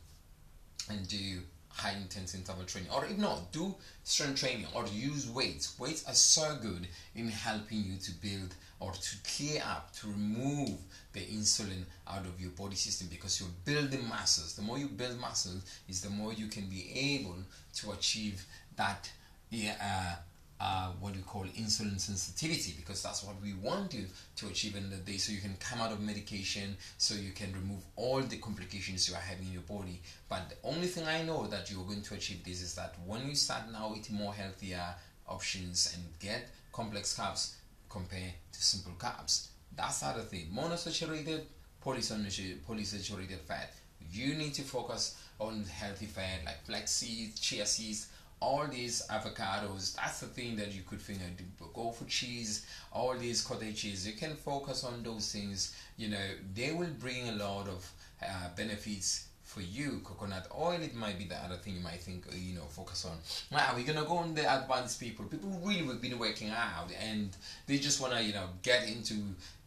and 0.89 1.07
do 1.07 1.39
high 1.73 1.95
intense 1.99 2.35
interval 2.35 2.63
training 2.65 2.89
or 2.91 3.05
if 3.05 3.17
not 3.17 3.51
do 3.51 3.73
strength 4.03 4.39
training 4.39 4.67
or 4.73 4.85
use 4.87 5.27
weights. 5.29 5.77
Weights 5.79 6.07
are 6.07 6.13
so 6.13 6.57
good 6.61 6.87
in 7.15 7.27
helping 7.27 7.83
you 7.83 7.97
to 7.97 8.11
build 8.13 8.55
or 8.79 8.91
to 8.91 9.15
clear 9.23 9.61
up 9.65 9.93
to 9.93 10.07
remove 10.07 10.77
the 11.13 11.21
insulin 11.21 11.83
out 12.07 12.25
of 12.25 12.39
your 12.39 12.51
body 12.51 12.75
system 12.75 13.07
because 13.09 13.39
you're 13.39 13.49
building 13.65 14.07
muscles. 14.07 14.55
The 14.55 14.61
more 14.61 14.77
you 14.77 14.87
build 14.87 15.19
muscles 15.19 15.63
is 15.87 16.01
the 16.01 16.09
more 16.09 16.33
you 16.33 16.47
can 16.47 16.65
be 16.69 16.91
able 17.19 17.37
to 17.75 17.91
achieve 17.91 18.45
that 18.75 19.09
uh, 19.53 20.15
uh, 20.63 20.87
what 21.01 21.13
we 21.13 21.21
call 21.23 21.43
insulin 21.59 21.99
sensitivity 21.99 22.73
because 22.77 23.03
that's 23.03 23.21
what 23.21 23.35
we 23.43 23.53
want 23.55 23.93
you 23.93 24.05
to 24.37 24.47
achieve 24.47 24.77
in 24.77 24.89
the 24.89 24.95
day 24.95 25.17
so 25.17 25.33
you 25.33 25.41
can 25.41 25.53
come 25.59 25.81
out 25.81 25.91
of 25.91 25.99
medication 25.99 26.77
so 26.97 27.13
you 27.15 27.31
can 27.31 27.51
remove 27.51 27.83
all 27.97 28.21
the 28.21 28.37
complications 28.37 29.09
you 29.09 29.13
are 29.13 29.19
having 29.19 29.45
in 29.47 29.51
your 29.51 29.61
body. 29.63 29.99
But 30.29 30.49
the 30.49 30.55
only 30.63 30.87
thing 30.87 31.05
i 31.05 31.21
know 31.21 31.47
that 31.47 31.69
you're 31.69 31.83
going 31.83 32.01
to 32.03 32.13
achieve 32.13 32.45
this 32.45 32.61
is 32.61 32.75
that 32.75 32.95
when 33.05 33.27
you 33.27 33.35
start 33.35 33.63
now 33.73 33.93
eating 33.97 34.15
more 34.15 34.33
healthier 34.33 34.95
options 35.27 35.93
and 35.95 36.03
get 36.19 36.49
complex 36.71 37.17
carbs 37.19 37.55
compared 37.89 38.33
to 38.53 38.63
simple 38.63 38.93
carbs. 38.97 39.47
That's 39.75 39.99
the 39.99 40.07
other 40.07 40.21
thing. 40.21 40.47
Monosaturated 40.55 41.41
polysaturated 41.85 43.39
fat. 43.39 43.73
You 44.13 44.35
need 44.35 44.53
to 44.53 44.61
focus 44.61 45.17
on 45.39 45.65
healthy 45.65 46.05
fat 46.05 46.39
like 46.45 46.63
flax 46.65 46.91
seeds 46.91 47.37
chia 47.39 47.65
seeds 47.65 48.07
all 48.43 48.65
these 48.67 48.97
avocados 49.17 49.95
that's 49.95 50.19
the 50.19 50.31
thing 50.37 50.55
that 50.55 50.71
you 50.75 50.81
could 50.89 51.01
think 51.01 51.19
of 51.21 51.73
go 51.73 51.91
for 51.91 52.05
cheese 52.05 52.65
all 52.91 53.13
these 53.25 53.41
cottage 53.41 53.81
cheese 53.81 54.05
you 54.07 54.15
can 54.23 54.35
focus 54.35 54.83
on 54.83 55.01
those 55.03 55.31
things 55.31 55.75
you 55.97 56.09
know 56.09 56.27
they 56.53 56.71
will 56.71 56.93
bring 56.99 57.29
a 57.29 57.35
lot 57.45 57.67
of 57.67 57.81
uh, 58.21 58.49
benefits 58.55 59.27
for 59.53 59.61
you. 59.61 60.01
Coconut 60.03 60.47
oil 60.59 60.81
it 60.81 60.95
might 60.95 61.17
be 61.17 61.25
the 61.25 61.35
other 61.35 61.55
thing 61.55 61.75
you 61.75 61.81
might 61.81 62.01
think 62.01 62.25
uh, 62.27 62.35
you 62.35 62.55
know 62.55 62.63
focus 62.63 63.05
on. 63.05 63.17
Now 63.51 63.73
we're 63.75 63.85
gonna 63.85 64.05
go 64.05 64.17
on 64.17 64.33
the 64.33 64.41
advanced 64.41 64.99
people. 64.99 65.25
People 65.25 65.49
really 65.63 65.85
have 65.85 66.01
been 66.01 66.17
working 66.17 66.49
out 66.49 66.89
and 66.99 67.29
they 67.67 67.77
just 67.77 68.01
want 68.01 68.13
to 68.13 68.23
you 68.23 68.33
know 68.33 68.47
get 68.63 68.87
into 68.87 69.15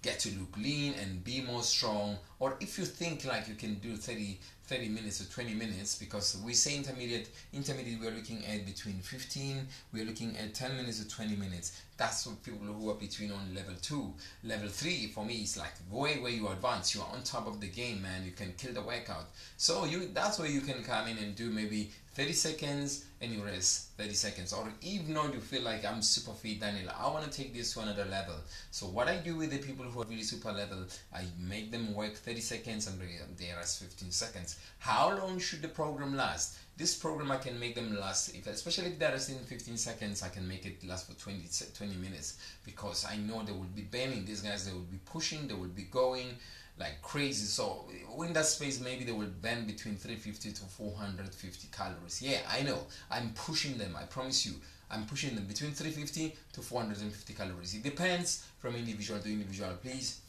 get 0.02 0.18
to 0.20 0.30
look 0.38 0.56
lean 0.56 0.94
and 1.00 1.22
be 1.22 1.40
more 1.40 1.62
strong. 1.62 2.16
Or 2.40 2.56
if 2.60 2.78
you 2.78 2.84
think 2.84 3.24
like 3.24 3.48
you 3.48 3.54
can 3.54 3.74
do 3.76 3.96
30 3.96 4.38
30 4.66 4.88
minutes 4.88 5.20
or 5.20 5.32
20 5.32 5.54
minutes 5.54 5.96
because 5.96 6.40
we 6.44 6.52
say 6.52 6.76
intermediate 6.76 7.28
intermediate 7.52 8.00
we're 8.00 8.10
looking 8.10 8.44
at 8.46 8.66
between 8.66 8.96
15 8.96 9.66
we're 9.92 10.04
looking 10.04 10.36
at 10.36 10.54
10 10.54 10.76
minutes 10.76 11.02
to 11.02 11.08
20 11.08 11.36
minutes. 11.36 11.82
That's 11.96 12.24
for 12.24 12.30
people 12.44 12.66
who 12.66 12.90
are 12.90 12.94
between 12.94 13.30
on 13.30 13.54
level 13.54 13.74
2 13.80 14.12
level 14.44 14.68
3 14.68 15.06
for 15.08 15.24
me 15.24 15.34
is 15.42 15.56
like 15.56 15.72
way 15.90 16.18
where 16.18 16.32
you 16.32 16.48
advance. 16.48 16.94
You 16.94 17.02
are 17.02 17.08
on 17.12 17.22
top 17.22 17.46
of 17.46 17.60
the 17.60 17.68
game 17.68 18.02
man. 18.02 18.24
You 18.24 18.32
can 18.32 18.52
kill 18.58 18.74
the 18.74 18.82
workout. 18.82 19.28
So 19.56 19.84
you 19.84 20.10
that's 20.12 20.38
where 20.38 20.48
you 20.48 20.60
can 20.60 20.82
come 20.82 21.08
in 21.08 21.18
and 21.18 21.36
do 21.36 21.50
maybe 21.50 21.90
30 22.14 22.32
seconds 22.32 23.04
and 23.20 23.32
you 23.32 23.42
rest 23.42 23.88
30 23.96 24.12
seconds 24.12 24.52
or 24.52 24.68
even 24.82 25.14
though 25.14 25.26
you 25.26 25.40
feel 25.40 25.62
like 25.62 25.84
I'm 25.84 26.02
super 26.02 26.32
fit 26.32 26.60
Daniel 26.60 26.90
I 26.90 27.08
want 27.08 27.24
to 27.24 27.30
take 27.30 27.54
this 27.54 27.72
to 27.74 27.80
another 27.80 28.04
level 28.04 28.34
so 28.70 28.86
what 28.86 29.08
I 29.08 29.16
do 29.16 29.36
with 29.36 29.50
the 29.50 29.58
people 29.58 29.86
who 29.86 30.02
are 30.02 30.06
really 30.06 30.22
super 30.22 30.52
level 30.52 30.84
I 31.14 31.22
make 31.38 31.70
them 31.70 31.94
work 31.94 32.14
30 32.14 32.40
seconds 32.40 32.86
and 32.86 33.00
they 33.00 33.52
rest 33.56 33.82
15 33.82 34.10
seconds 34.10 34.58
how 34.78 35.16
long 35.16 35.38
should 35.38 35.62
the 35.62 35.68
program 35.68 36.14
last 36.14 36.58
this 36.76 36.94
program 36.94 37.30
I 37.30 37.38
can 37.38 37.58
make 37.58 37.74
them 37.74 37.98
last 37.98 38.34
if 38.34 38.46
especially 38.46 38.90
if 38.90 38.98
they're 38.98 39.12
resting 39.12 39.38
15 39.38 39.76
seconds 39.78 40.22
I 40.22 40.28
can 40.28 40.46
make 40.46 40.66
it 40.66 40.86
last 40.86 41.06
for 41.10 41.18
20 41.18 41.48
20 41.74 41.94
minutes 41.96 42.38
because 42.64 43.06
I 43.10 43.16
know 43.16 43.42
they 43.42 43.52
will 43.52 43.72
be 43.74 43.82
burning 43.82 44.26
these 44.26 44.42
guys 44.42 44.66
they 44.66 44.72
will 44.72 44.80
be 44.80 45.00
pushing 45.06 45.48
they 45.48 45.54
will 45.54 45.68
be 45.68 45.84
going 45.84 46.36
like 46.78 47.00
crazy. 47.02 47.46
So 47.46 47.86
in 48.24 48.32
that 48.34 48.46
space, 48.46 48.80
maybe 48.80 49.04
they 49.04 49.12
will 49.12 49.30
burn 49.40 49.66
between 49.66 49.96
350 49.96 50.52
to 50.52 50.62
450 50.62 51.68
calories. 51.72 52.20
Yeah, 52.20 52.40
I 52.50 52.62
know. 52.62 52.78
I'm 53.16 53.30
pushing 53.30 53.78
them. 53.78 53.96
I 53.98 54.04
promise 54.04 54.46
you. 54.46 54.52
I'm 54.90 55.04
pushing 55.06 55.34
them 55.34 55.46
between 55.46 55.72
350 55.72 56.36
to 56.52 56.60
450 56.60 57.34
calories. 57.34 57.74
It 57.74 57.82
depends 57.82 58.46
from 58.58 58.76
individual 58.76 59.18
to 59.20 59.28
individual. 59.28 59.70
Please, 59.82 60.20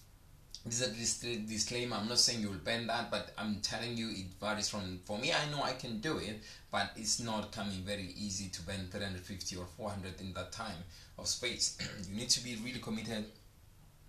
this 0.65 0.81
is 0.81 1.23
a 1.23 1.35
disclaimer. 1.37 1.95
I'm 1.95 2.07
not 2.07 2.17
saying 2.17 2.41
you 2.41 2.49
will 2.49 2.65
burn 2.65 2.87
that, 2.87 3.11
but 3.11 3.33
I'm 3.37 3.57
telling 3.61 3.95
you 3.95 4.09
it 4.09 4.25
varies 4.41 4.69
from. 4.69 4.99
For 5.05 5.17
me, 5.17 5.31
I 5.31 5.51
know 5.51 5.61
I 5.63 5.73
can 5.73 5.99
do 5.99 6.17
it, 6.17 6.41
but 6.71 6.91
it's 6.95 7.19
not 7.19 7.51
coming 7.51 7.83
very 7.85 8.13
easy 8.17 8.49
to 8.49 8.61
burn 8.63 8.87
350 8.89 9.55
or 9.57 9.65
400 9.77 10.19
in 10.21 10.33
that 10.33 10.51
time 10.51 10.83
of 11.19 11.27
space. 11.27 11.77
you 12.09 12.17
need 12.17 12.29
to 12.29 12.43
be 12.43 12.55
really 12.63 12.79
committed 12.79 13.25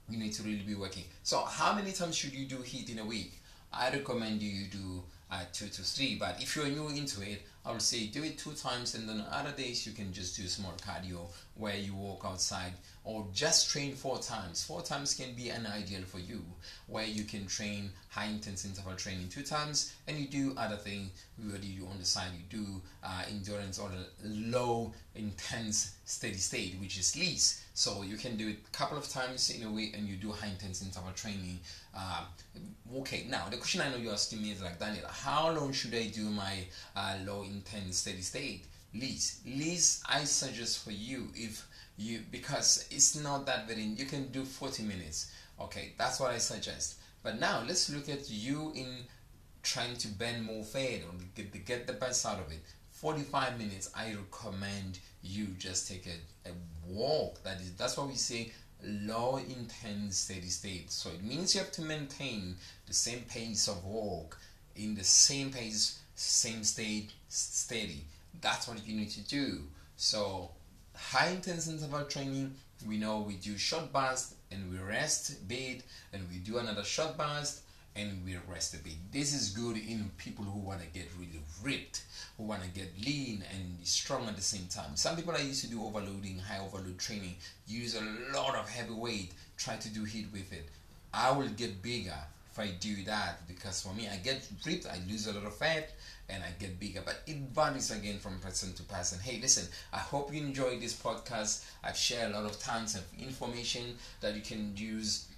you 0.08 0.18
need 0.18 0.32
to 0.32 0.42
really 0.42 0.62
be 0.62 0.74
working. 0.74 1.04
So 1.22 1.40
how 1.40 1.74
many 1.74 1.92
times 1.92 2.16
should 2.16 2.32
you 2.32 2.46
do 2.46 2.56
HIIT 2.56 2.90
in 2.90 2.98
a 2.98 3.04
week? 3.04 3.40
I 3.72 3.90
recommend 3.90 4.42
you 4.42 4.66
do 4.66 5.02
uh, 5.30 5.42
two 5.52 5.68
to 5.68 5.82
three, 5.82 6.16
but 6.18 6.40
if 6.40 6.56
you're 6.56 6.68
new 6.68 6.88
into 6.88 7.20
it, 7.22 7.42
I 7.68 7.72
would 7.72 7.82
say 7.82 8.06
do 8.06 8.24
it 8.24 8.38
two 8.38 8.52
times 8.52 8.94
and 8.94 9.06
then 9.06 9.22
other 9.30 9.52
days 9.52 9.86
you 9.86 9.92
can 9.92 10.10
just 10.10 10.34
do 10.34 10.48
small 10.48 10.72
cardio 10.80 11.26
where 11.54 11.76
you 11.76 11.94
walk 11.94 12.22
outside 12.24 12.72
or 13.04 13.26
just 13.32 13.70
train 13.70 13.94
four 13.94 14.18
times. 14.18 14.64
Four 14.64 14.82
times 14.82 15.14
can 15.14 15.34
be 15.34 15.50
an 15.50 15.66
ideal 15.66 16.02
for 16.02 16.18
you, 16.18 16.42
where 16.86 17.06
you 17.06 17.24
can 17.24 17.46
train 17.46 17.90
high 18.10 18.26
intense 18.26 18.66
interval 18.66 18.94
training 18.96 19.30
two 19.30 19.42
times, 19.42 19.94
and 20.06 20.18
you 20.18 20.26
do 20.26 20.54
other 20.58 20.76
things. 20.76 21.10
Whether 21.42 21.64
you 21.64 21.86
on 21.90 21.98
the 21.98 22.04
side, 22.04 22.32
you 22.36 22.58
do 22.58 22.82
uh, 23.02 23.22
endurance 23.30 23.78
or 23.78 23.90
low 24.22 24.92
intense 25.18 25.96
steady 26.04 26.36
state, 26.36 26.76
which 26.80 26.98
is 26.98 27.16
LISS. 27.16 27.64
So 27.74 28.02
you 28.02 28.16
can 28.16 28.36
do 28.36 28.48
it 28.48 28.56
a 28.66 28.76
couple 28.76 28.98
of 28.98 29.08
times 29.08 29.50
in 29.50 29.66
a 29.66 29.70
week, 29.70 29.96
and 29.96 30.08
you 30.08 30.16
do 30.16 30.32
high 30.32 30.48
intense 30.48 30.82
interval 30.82 31.12
training. 31.14 31.60
Uh, 31.96 32.24
okay, 32.98 33.26
now 33.28 33.48
the 33.50 33.56
question 33.56 33.80
I 33.80 33.90
know 33.90 33.96
you're 33.96 34.12
asking 34.12 34.42
me 34.42 34.52
is 34.52 34.62
like 34.62 34.78
Daniel, 34.78 35.06
how 35.08 35.50
long 35.52 35.72
should 35.72 35.94
I 35.94 36.06
do 36.06 36.30
my 36.30 36.64
uh, 36.96 37.16
low 37.26 37.42
intense 37.42 37.98
steady 37.98 38.22
state? 38.22 38.64
LISS, 38.94 39.40
LISS 39.46 40.02
I 40.08 40.24
suggest 40.24 40.84
for 40.84 40.92
you 40.92 41.28
if 41.34 41.66
you 41.98 42.20
because 42.30 42.86
it's 42.90 43.16
not 43.16 43.44
that 43.44 43.66
very 43.66 43.82
you 43.82 44.06
can 44.06 44.28
do 44.28 44.44
40 44.44 44.84
minutes 44.84 45.32
okay 45.60 45.92
that's 45.98 46.20
what 46.20 46.30
i 46.30 46.38
suggest 46.38 46.94
but 47.22 47.40
now 47.40 47.62
let's 47.66 47.90
look 47.90 48.08
at 48.08 48.30
you 48.30 48.72
in 48.74 48.86
trying 49.64 49.96
to 49.96 50.08
bend 50.08 50.44
more 50.44 50.62
fat 50.62 51.00
or 51.04 51.12
get 51.34 51.64
get 51.66 51.86
the 51.86 51.92
best 51.92 52.24
out 52.24 52.38
of 52.38 52.50
it 52.52 52.62
45 53.00 53.58
minutes 53.58 53.90
i 53.94 54.14
recommend 54.14 54.98
you 55.22 55.46
just 55.58 55.88
take 55.88 56.06
a, 56.06 56.48
a 56.48 56.52
walk. 56.86 57.42
That 57.44 57.60
is 57.60 57.72
that's 57.74 57.96
what 57.96 58.08
we 58.08 58.14
say 58.14 58.52
low 58.84 59.36
intense 59.36 60.16
steady 60.18 60.48
state. 60.48 60.90
So 60.90 61.10
it 61.10 61.22
means 61.22 61.54
you 61.54 61.60
have 61.60 61.72
to 61.72 61.82
maintain 61.82 62.56
the 62.86 62.94
same 62.94 63.20
pace 63.28 63.68
of 63.68 63.84
walk 63.84 64.38
in 64.76 64.94
the 64.94 65.04
same 65.04 65.50
pace 65.50 66.00
same 66.14 66.64
state 66.64 67.12
steady. 67.28 68.04
That's 68.40 68.68
what 68.68 68.86
you 68.86 68.96
need 68.96 69.10
to 69.10 69.20
do. 69.20 69.62
So 69.96 70.50
high 70.94 71.28
intense 71.28 71.68
interval 71.68 72.04
training, 72.04 72.54
we 72.86 72.96
know 72.98 73.20
we 73.20 73.34
do 73.34 73.56
short 73.58 73.92
burst 73.92 74.34
and 74.50 74.70
we 74.70 74.78
rest 74.78 75.46
bit, 75.48 75.82
and 76.12 76.22
we 76.30 76.38
do 76.38 76.58
another 76.58 76.84
short 76.84 77.18
burst 77.18 77.62
and 77.98 78.24
we 78.24 78.36
rest 78.48 78.74
a 78.74 78.78
bit. 78.78 78.94
This 79.12 79.34
is 79.34 79.50
good 79.50 79.76
in 79.76 80.10
people 80.16 80.44
who 80.44 80.60
want 80.60 80.80
to 80.80 80.86
get 80.88 81.08
really 81.18 81.40
ripped, 81.62 82.04
who 82.36 82.44
want 82.44 82.62
to 82.62 82.68
get 82.68 82.88
lean 83.04 83.42
and 83.52 83.86
strong 83.86 84.28
at 84.28 84.36
the 84.36 84.42
same 84.42 84.66
time. 84.68 84.94
Some 84.94 85.16
people 85.16 85.34
I 85.34 85.40
used 85.40 85.64
to 85.64 85.70
do 85.70 85.84
overloading, 85.84 86.38
high 86.38 86.64
overload 86.64 86.98
training, 86.98 87.34
use 87.66 87.96
a 87.96 88.36
lot 88.36 88.54
of 88.54 88.68
heavy 88.68 88.94
weight, 88.94 89.32
try 89.56 89.76
to 89.76 89.88
do 89.88 90.04
HIIT 90.04 90.32
with 90.32 90.52
it. 90.52 90.68
I 91.12 91.32
will 91.32 91.48
get 91.48 91.82
bigger 91.82 92.18
if 92.58 92.58
I 92.58 92.72
do 92.80 93.04
that 93.04 93.46
because 93.46 93.82
for 93.82 93.94
me, 93.94 94.08
I 94.08 94.16
get 94.16 94.46
ripped, 94.66 94.86
I 94.86 94.98
lose 95.08 95.26
a 95.26 95.32
lot 95.32 95.44
of 95.44 95.54
fat, 95.54 95.90
and 96.28 96.42
I 96.42 96.48
get 96.58 96.80
bigger. 96.80 97.02
But 97.04 97.22
it 97.26 97.36
varies 97.54 97.90
again 97.90 98.18
from 98.18 98.38
person 98.40 98.72
to 98.74 98.82
person. 98.82 99.18
Hey, 99.20 99.38
listen, 99.40 99.68
I 99.92 99.98
hope 99.98 100.32
you 100.32 100.40
enjoyed 100.40 100.80
this 100.80 100.94
podcast. 100.94 101.64
I've 101.84 101.96
shared 101.96 102.32
a 102.32 102.40
lot 102.40 102.50
of 102.50 102.58
tons 102.58 102.96
of 102.96 103.04
information 103.18 103.96
that 104.20 104.34
you 104.34 104.42
can 104.42 104.76
use. 104.76 105.28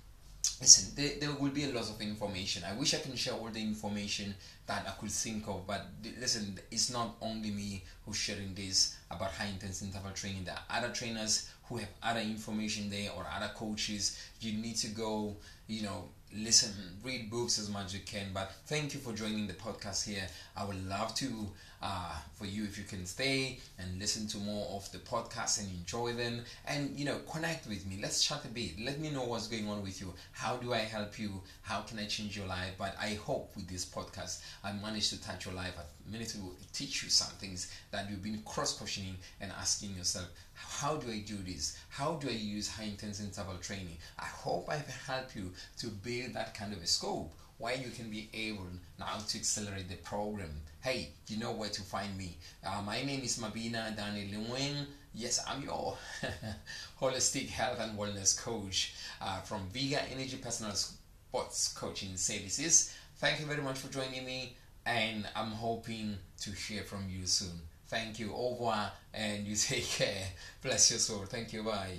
Listen, 0.61 0.92
there, 0.94 1.12
there 1.18 1.33
will 1.40 1.51
be 1.51 1.64
a 1.64 1.73
lot 1.73 1.88
of 1.88 2.01
information. 2.03 2.62
I 2.68 2.75
wish 2.77 2.92
I 2.92 2.99
can 2.99 3.16
share 3.16 3.33
all 3.33 3.49
the 3.49 3.62
information 3.62 4.35
that 4.66 4.87
I 4.87 4.90
could 5.01 5.11
think 5.11 5.49
of, 5.49 5.66
but 5.66 5.87
listen, 6.20 6.59
it's 6.70 6.92
not 6.92 7.16
only 7.23 7.51
me 7.51 7.83
who's 8.05 8.16
sharing 8.18 8.55
this 8.55 8.96
about 9.11 9.31
high 9.33 9.46
intense 9.46 9.81
interval 9.81 10.11
training. 10.12 10.44
There 10.44 10.55
are 10.55 10.79
other 10.79 10.92
trainers 10.92 11.49
who 11.64 11.79
have 11.79 11.88
other 12.03 12.20
information 12.20 12.90
there 12.90 13.11
or 13.16 13.27
other 13.35 13.51
coaches. 13.55 14.18
You 14.40 14.53
need 14.61 14.77
to 14.77 14.88
go, 14.88 15.37
you 15.66 15.83
know, 15.83 16.11
listen, 16.37 16.73
read 17.03 17.31
books 17.31 17.59
as 17.59 17.70
much 17.70 17.87
as 17.87 17.94
you 17.94 18.01
can. 18.01 18.27
But 18.35 18.53
thank 18.66 18.92
you 18.92 19.01
for 19.01 19.14
joining 19.14 19.46
the 19.46 19.55
podcast 19.55 20.07
here. 20.07 20.27
I 20.57 20.64
would 20.64 20.87
love 20.87 21.14
to 21.16 21.51
uh, 21.82 22.14
for 22.34 22.44
you 22.44 22.64
if 22.64 22.76
you 22.76 22.84
can 22.84 23.06
stay 23.06 23.58
and 23.78 23.98
listen 23.98 24.26
to 24.28 24.38
more 24.38 24.66
of 24.76 24.90
the 24.92 24.98
podcast 24.98 25.60
and 25.60 25.70
enjoy 25.70 26.12
them. 26.12 26.42
And 26.66 26.98
you 26.98 27.04
know 27.04 27.18
connect 27.30 27.66
with 27.66 27.86
me. 27.86 27.98
Let's 28.00 28.22
chat 28.24 28.44
a 28.44 28.48
bit. 28.48 28.78
Let 28.80 29.00
me 29.00 29.10
know 29.10 29.24
what's 29.24 29.48
going 29.48 29.68
on 29.68 29.82
with 29.82 30.00
you. 30.00 30.12
How 30.32 30.56
do 30.56 30.72
i 30.72 30.78
help 30.78 31.18
you? 31.18 31.40
How 31.62 31.80
can 31.80 31.98
i 31.98 32.06
change 32.06 32.36
your 32.36 32.46
life? 32.46 32.72
But 32.78 32.94
i 33.00 33.14
hope 33.14 33.54
with 33.56 33.68
this 33.68 33.84
podcast 33.84 34.42
i 34.64 34.72
managed 34.72 35.10
to 35.10 35.22
touch 35.22 35.46
your 35.46 35.54
life. 35.54 35.74
I 35.78 36.10
managed 36.10 36.32
to 36.32 36.54
teach 36.72 37.02
you 37.02 37.08
some 37.08 37.32
things 37.38 37.72
that 37.90 38.10
you've 38.10 38.22
been 38.22 38.42
cross 38.44 38.76
questioning 38.76 39.16
and 39.40 39.52
asking 39.58 39.96
yourself 39.96 40.28
how 40.54 40.96
do 40.96 41.10
i 41.10 41.20
do 41.26 41.36
this? 41.36 41.78
How 41.88 42.14
do 42.14 42.28
i 42.28 42.32
use 42.32 42.68
high 42.68 42.84
intense 42.84 43.20
interval 43.20 43.56
training? 43.56 43.96
I 44.18 44.26
hope 44.26 44.68
i've 44.68 44.88
helped 45.06 45.36
you 45.36 45.52
to 45.78 45.86
build 45.88 46.34
that 46.34 46.54
kind 46.54 46.72
of 46.72 46.82
a 46.82 46.86
scope 46.86 47.32
where 47.61 47.77
you 47.77 47.90
can 47.90 48.09
be 48.11 48.29
able 48.33 48.66
now 48.99 49.18
to 49.29 49.38
accelerate 49.38 49.88
the 49.88 49.96
program. 49.96 50.51
Hey, 50.81 51.11
you 51.29 51.37
know 51.37 51.53
where 51.53 51.68
to 51.68 51.83
find 51.83 52.16
me. 52.16 52.38
Uh, 52.66 52.81
my 52.85 53.03
name 53.05 53.20
is 53.23 53.38
Mabina 53.38 53.94
Daniel 53.94 54.40
Nguyen. 54.40 54.87
Yes, 55.14 55.44
I'm 55.46 55.62
your 55.62 55.96
holistic 57.01 57.49
health 57.49 57.79
and 57.79 57.99
wellness 57.99 58.40
coach 58.42 58.94
uh, 59.20 59.40
from 59.42 59.61
Vigour 59.75 60.01
Energy 60.11 60.38
Personal 60.38 60.73
Sports 60.73 61.75
Coaching 61.75 62.16
Services. 62.16 62.94
Thank 63.18 63.40
you 63.40 63.46
very 63.46 63.61
much 63.61 63.77
for 63.79 63.92
joining 63.92 64.25
me, 64.25 64.57
and 64.87 65.29
I'm 65.37 65.51
hoping 65.51 66.16
to 66.40 66.51
hear 66.53 66.83
from 66.83 67.05
you 67.11 67.27
soon. 67.27 67.61
Thank 67.88 68.18
you. 68.20 68.33
Au 68.33 68.53
revoir, 68.53 68.90
and 69.12 69.46
you 69.46 69.55
take 69.57 69.85
care. 69.85 70.29
Bless 70.62 70.90
your 70.90 71.01
soul. 71.01 71.27
Thank 71.27 71.53
you. 71.53 71.62
Bye. 71.62 71.99